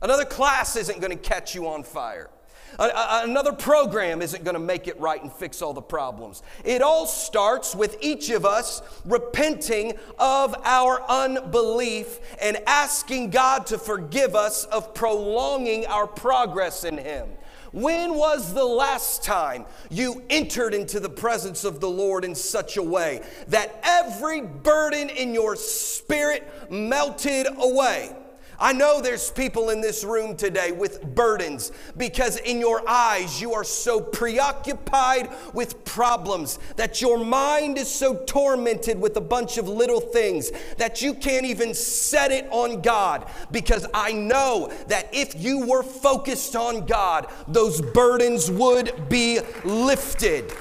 Another 0.03 0.25
class 0.25 0.75
isn't 0.75 0.99
going 0.99 1.17
to 1.17 1.29
catch 1.29 1.55
you 1.55 1.67
on 1.67 1.81
fire. 1.81 2.29
Another 2.77 3.53
program 3.53 4.21
isn't 4.21 4.43
going 4.43 4.55
to 4.55 4.59
make 4.59 4.87
it 4.87 4.99
right 4.99 5.21
and 5.21 5.31
fix 5.31 5.61
all 5.61 5.73
the 5.73 5.81
problems. 5.81 6.43
It 6.65 6.81
all 6.81 7.05
starts 7.05 7.73
with 7.73 7.97
each 8.01 8.29
of 8.29 8.45
us 8.45 8.81
repenting 9.05 9.93
of 10.19 10.55
our 10.65 11.01
unbelief 11.07 12.19
and 12.41 12.57
asking 12.67 13.29
God 13.29 13.67
to 13.67 13.77
forgive 13.77 14.35
us 14.35 14.65
of 14.65 14.93
prolonging 14.93 15.85
our 15.85 16.07
progress 16.07 16.83
in 16.83 16.97
Him. 16.97 17.29
When 17.71 18.15
was 18.15 18.53
the 18.53 18.65
last 18.65 19.23
time 19.23 19.65
you 19.89 20.23
entered 20.29 20.73
into 20.73 20.99
the 20.99 21.09
presence 21.09 21.63
of 21.63 21.79
the 21.79 21.89
Lord 21.89 22.25
in 22.25 22.35
such 22.35 22.75
a 22.77 22.83
way 22.83 23.21
that 23.47 23.79
every 23.83 24.41
burden 24.41 25.09
in 25.09 25.33
your 25.33 25.55
spirit 25.55 26.71
melted 26.71 27.47
away? 27.57 28.15
I 28.59 28.73
know 28.73 29.01
there's 29.01 29.31
people 29.31 29.69
in 29.69 29.81
this 29.81 30.03
room 30.03 30.35
today 30.35 30.71
with 30.71 31.03
burdens 31.15 31.71
because 31.97 32.37
in 32.37 32.59
your 32.59 32.87
eyes 32.87 33.41
you 33.41 33.53
are 33.53 33.63
so 33.63 33.99
preoccupied 33.99 35.29
with 35.53 35.83
problems 35.85 36.59
that 36.75 37.01
your 37.01 37.23
mind 37.23 37.77
is 37.77 37.89
so 37.89 38.23
tormented 38.25 38.99
with 38.99 39.17
a 39.17 39.21
bunch 39.21 39.57
of 39.57 39.67
little 39.67 39.99
things 39.99 40.51
that 40.77 41.01
you 41.01 41.13
can't 41.13 41.45
even 41.45 41.73
set 41.73 42.31
it 42.31 42.47
on 42.51 42.81
God. 42.81 43.29
Because 43.51 43.85
I 43.93 44.11
know 44.11 44.71
that 44.87 45.09
if 45.13 45.39
you 45.41 45.65
were 45.65 45.83
focused 45.83 46.55
on 46.55 46.85
God, 46.85 47.27
those 47.47 47.81
burdens 47.81 48.49
would 48.51 49.09
be 49.09 49.39
lifted. 49.63 50.53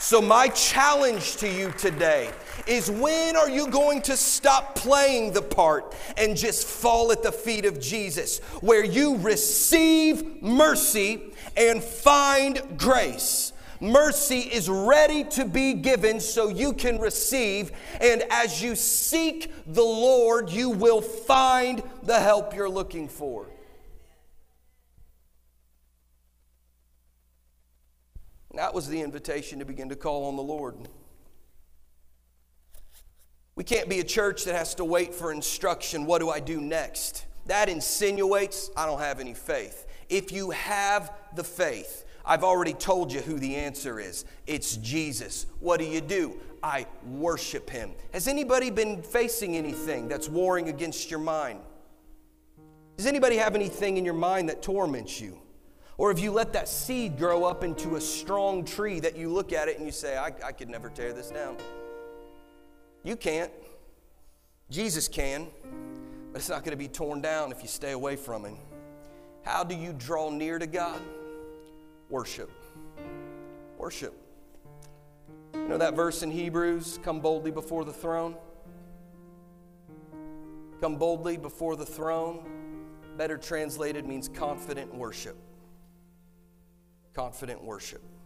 So, 0.00 0.22
my 0.22 0.46
challenge 0.48 1.38
to 1.38 1.48
you 1.48 1.72
today 1.72 2.30
is 2.68 2.88
when 2.88 3.34
are 3.36 3.50
you 3.50 3.66
going 3.66 4.00
to 4.02 4.16
stop 4.16 4.76
playing 4.76 5.32
the 5.32 5.42
part 5.42 5.92
and 6.16 6.36
just 6.36 6.68
fall 6.68 7.10
at 7.10 7.24
the 7.24 7.32
feet 7.32 7.64
of 7.64 7.80
Jesus, 7.80 8.38
where 8.60 8.84
you 8.84 9.16
receive 9.16 10.40
mercy 10.40 11.32
and 11.56 11.82
find 11.82 12.78
grace? 12.78 13.52
Mercy 13.80 14.38
is 14.38 14.68
ready 14.68 15.24
to 15.24 15.44
be 15.44 15.74
given 15.74 16.20
so 16.20 16.48
you 16.48 16.74
can 16.74 17.00
receive, 17.00 17.72
and 18.00 18.22
as 18.30 18.62
you 18.62 18.76
seek 18.76 19.52
the 19.66 19.82
Lord, 19.82 20.48
you 20.48 20.70
will 20.70 21.00
find 21.00 21.82
the 22.04 22.20
help 22.20 22.54
you're 22.54 22.70
looking 22.70 23.08
for. 23.08 23.48
That 28.58 28.74
was 28.74 28.88
the 28.88 29.00
invitation 29.00 29.60
to 29.60 29.64
begin 29.64 29.88
to 29.90 29.94
call 29.94 30.24
on 30.24 30.34
the 30.34 30.42
Lord. 30.42 30.74
We 33.54 33.62
can't 33.62 33.88
be 33.88 34.00
a 34.00 34.04
church 34.04 34.46
that 34.46 34.56
has 34.56 34.74
to 34.74 34.84
wait 34.84 35.14
for 35.14 35.30
instruction. 35.30 36.06
What 36.06 36.18
do 36.18 36.28
I 36.28 36.40
do 36.40 36.60
next? 36.60 37.26
That 37.46 37.68
insinuates 37.68 38.68
I 38.76 38.84
don't 38.86 38.98
have 38.98 39.20
any 39.20 39.32
faith. 39.32 39.86
If 40.08 40.32
you 40.32 40.50
have 40.50 41.12
the 41.36 41.44
faith, 41.44 42.04
I've 42.26 42.42
already 42.42 42.72
told 42.72 43.12
you 43.12 43.20
who 43.20 43.38
the 43.38 43.54
answer 43.54 44.00
is. 44.00 44.24
It's 44.48 44.76
Jesus. 44.78 45.46
What 45.60 45.78
do 45.78 45.86
you 45.86 46.00
do? 46.00 46.40
I 46.60 46.88
worship 47.06 47.70
him. 47.70 47.92
Has 48.12 48.26
anybody 48.26 48.70
been 48.70 49.02
facing 49.02 49.56
anything 49.56 50.08
that's 50.08 50.28
warring 50.28 50.68
against 50.68 51.12
your 51.12 51.20
mind? 51.20 51.60
Does 52.96 53.06
anybody 53.06 53.36
have 53.36 53.54
anything 53.54 53.98
in 53.98 54.04
your 54.04 54.14
mind 54.14 54.48
that 54.48 54.62
torments 54.62 55.20
you? 55.20 55.38
Or 55.98 56.10
have 56.10 56.20
you 56.20 56.30
let 56.30 56.52
that 56.52 56.68
seed 56.68 57.18
grow 57.18 57.44
up 57.44 57.64
into 57.64 57.96
a 57.96 58.00
strong 58.00 58.64
tree 58.64 59.00
that 59.00 59.16
you 59.16 59.28
look 59.28 59.52
at 59.52 59.66
it 59.66 59.78
and 59.78 59.84
you 59.84 59.90
say, 59.92 60.16
I, 60.16 60.26
I 60.44 60.52
could 60.52 60.70
never 60.70 60.88
tear 60.88 61.12
this 61.12 61.30
down? 61.30 61.56
You 63.02 63.16
can't. 63.16 63.50
Jesus 64.70 65.08
can, 65.08 65.48
but 66.32 66.38
it's 66.38 66.48
not 66.48 66.60
going 66.60 66.70
to 66.70 66.76
be 66.76 66.86
torn 66.86 67.20
down 67.20 67.50
if 67.50 67.62
you 67.62 67.68
stay 67.68 67.92
away 67.92 68.14
from 68.14 68.44
Him. 68.44 68.56
How 69.42 69.64
do 69.64 69.74
you 69.74 69.92
draw 69.92 70.30
near 70.30 70.58
to 70.58 70.66
God? 70.66 71.00
Worship. 72.10 72.50
Worship. 73.76 74.14
You 75.54 75.66
know 75.66 75.78
that 75.78 75.96
verse 75.96 76.22
in 76.22 76.30
Hebrews, 76.30 77.00
come 77.02 77.18
boldly 77.18 77.50
before 77.50 77.84
the 77.84 77.92
throne? 77.92 78.36
Come 80.80 80.96
boldly 80.96 81.38
before 81.38 81.74
the 81.74 81.86
throne, 81.86 82.44
better 83.16 83.36
translated 83.36 84.06
means 84.06 84.28
confident 84.28 84.94
worship. 84.94 85.36
Confident 87.18 87.64
worship. 87.64 88.17